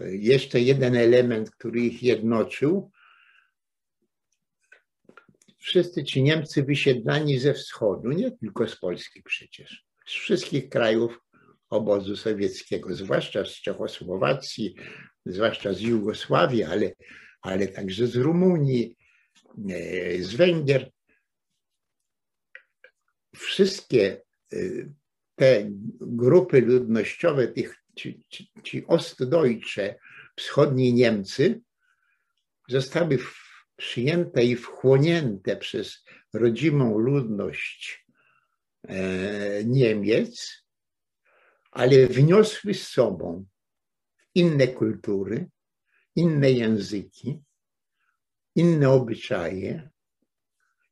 [0.07, 2.90] Jeszcze jeden element, który ich jednoczył.
[5.59, 11.20] Wszyscy ci Niemcy wysiedlani ze wschodu, nie tylko z Polski przecież, z wszystkich krajów
[11.70, 14.74] obozu sowieckiego, zwłaszcza z Czechosłowacji,
[15.27, 16.93] zwłaszcza z Jugosławii, ale,
[17.41, 18.97] ale także z Rumunii,
[19.70, 20.91] e, z Węgier,
[23.37, 24.22] wszystkie
[24.53, 24.93] y,
[25.35, 25.70] te
[26.01, 29.99] grupy ludnościowe, tych, ci, ci, ci Ostdeutsche,
[30.37, 31.61] wschodni Niemcy,
[32.68, 33.18] zostały
[33.77, 38.07] przyjęte i wchłonięte przez rodzimą ludność
[38.83, 40.64] e, Niemiec,
[41.70, 43.47] ale wniosły z sobą
[44.35, 45.47] inne kultury,
[46.16, 47.43] inne języki,
[48.57, 49.91] inne obyczaje,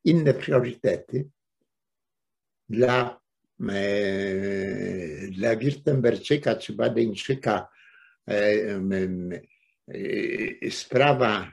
[0.05, 1.31] inne priorytety,
[2.69, 3.21] dla,
[3.69, 3.83] e,
[5.31, 7.69] dla Wirtemberczyka czy Badeńczyka
[8.29, 9.09] e, e,
[10.71, 11.53] sprawa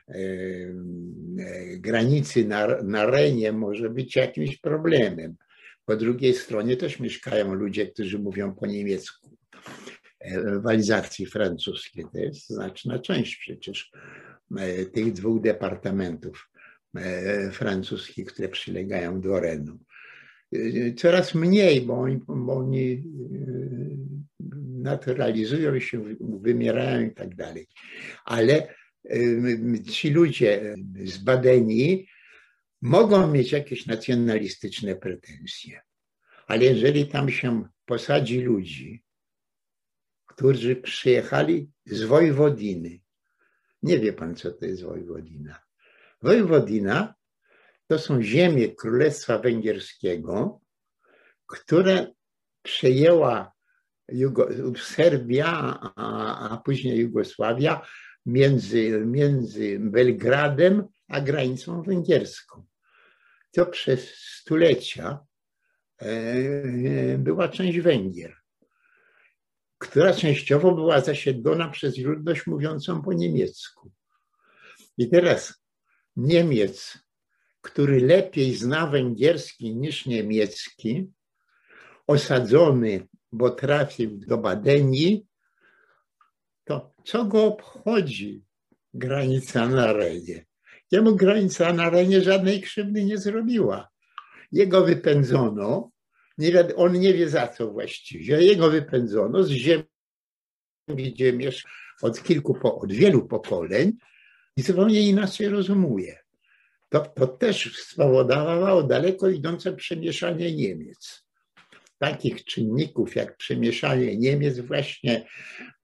[1.77, 5.35] granicy na, na Renie może być jakimś problemem.
[5.85, 9.38] Po drugiej stronie też mieszkają ludzie, którzy mówią po niemiecku.
[10.61, 13.91] Walizacji francuskiej to jest znaczna część przecież
[14.93, 16.49] tych dwóch departamentów
[17.51, 19.79] francuskich, które przylegają do Renu
[20.97, 23.01] coraz mniej, bo oni, bo oni e,
[24.81, 27.67] naturalizują się, wymierają i tak dalej.
[28.25, 28.67] Ale
[29.09, 29.17] e,
[29.91, 32.07] ci ludzie zbadani
[32.81, 35.81] mogą mieć jakieś nacjonalistyczne pretensje,
[36.47, 39.03] ale jeżeli tam się posadzi ludzi,
[40.39, 42.99] którzy przyjechali z Wojwodiny,
[43.83, 45.59] nie wie pan, co to jest Wojwodina.
[46.21, 47.15] Wojwodina
[47.87, 50.61] to są ziemie Królestwa Węgierskiego,
[51.47, 52.13] które
[52.63, 53.53] przejęła
[54.07, 57.81] Jugo, Serbia, a, a później Jugosławia
[58.25, 62.65] między, między Belgradem a granicą węgierską.
[63.51, 65.19] To przez stulecia
[65.97, 68.38] e, była część Węgier,
[69.79, 73.91] która częściowo była zasiedlona przez ludność mówiącą po niemiecku.
[74.97, 75.59] I teraz
[76.15, 76.99] Niemiec
[77.61, 81.11] który lepiej zna węgierski niż niemiecki,
[82.07, 85.25] osadzony, bo trafił do Badenii,
[86.63, 88.43] to co go obchodzi
[88.93, 90.45] granica na Renie?
[90.91, 93.89] Jemu granica na Renie żadnej krzywdy nie zrobiła.
[94.51, 95.91] Jego wypędzono,
[96.39, 99.83] nie wie, on nie wie za co właściwie, jego wypędzono z ziemi,
[100.87, 101.69] gdzie mieszka
[102.01, 103.93] od kilku, od wielu pokoleń
[104.57, 106.19] i zupełnie inaczej rozumuje
[106.89, 111.25] to, to też spowodowało daleko idące przemieszanie Niemiec.
[111.97, 115.25] Takich czynników jak przemieszanie Niemiec, właśnie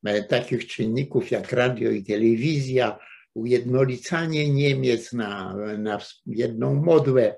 [0.05, 2.99] e, takich czynników jak radio i telewizja,
[3.33, 7.35] ujednolicanie Niemiec na, na jedną modłę,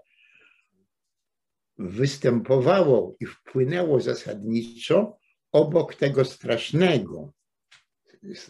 [1.78, 5.18] występowało i wpłynęło zasadniczo
[5.52, 7.34] obok tego strasznego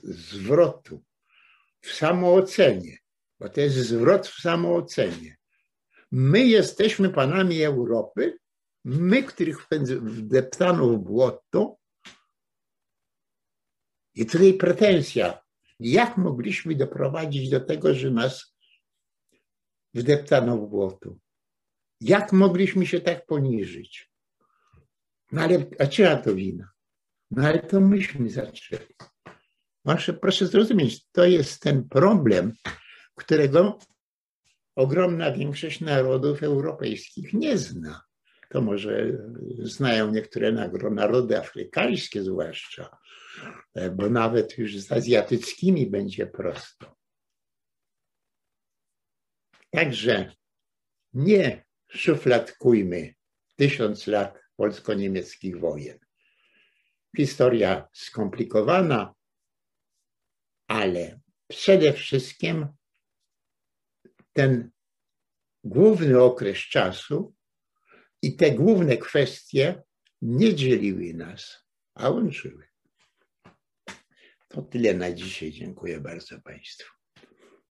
[0.03, 1.03] zwrotu
[1.81, 2.97] w samoocenie,
[3.39, 5.37] bo to jest zwrot w samoocenie.
[6.11, 8.37] My jesteśmy panami Europy,
[8.85, 9.67] my, których
[10.01, 11.77] wdeptano w błoto,
[14.15, 15.41] i tutaj pretensja,
[15.79, 18.55] jak mogliśmy doprowadzić do tego, że nas
[19.93, 21.15] wdeptano w błoto?
[22.01, 24.11] Jak mogliśmy się tak poniżyć?
[25.31, 26.69] No ale, a czyja to wina?
[27.31, 28.85] No ale to myśmy zaczęli.
[29.83, 32.53] Proszę, proszę zrozumieć, to jest ten problem,
[33.15, 33.79] którego
[34.75, 38.01] ogromna większość narodów europejskich nie zna.
[38.49, 39.17] To może
[39.59, 40.51] znają niektóre
[40.91, 42.97] narody afrykańskie zwłaszcza,
[43.95, 46.95] bo nawet już z azjatyckimi będzie prosto.
[49.71, 50.35] Także
[51.13, 53.15] nie szufladkujmy
[53.55, 55.99] tysiąc lat polsko-niemieckich wojen.
[57.17, 59.13] Historia skomplikowana,
[60.67, 62.67] ale przede wszystkim
[64.33, 64.71] ten
[65.63, 67.35] główny okres czasu
[68.21, 69.83] i te główne kwestie
[70.21, 72.67] nie dzieliły nas, a łączyły.
[74.47, 75.51] To tyle na dzisiaj.
[75.51, 76.96] Dziękuję bardzo Państwu.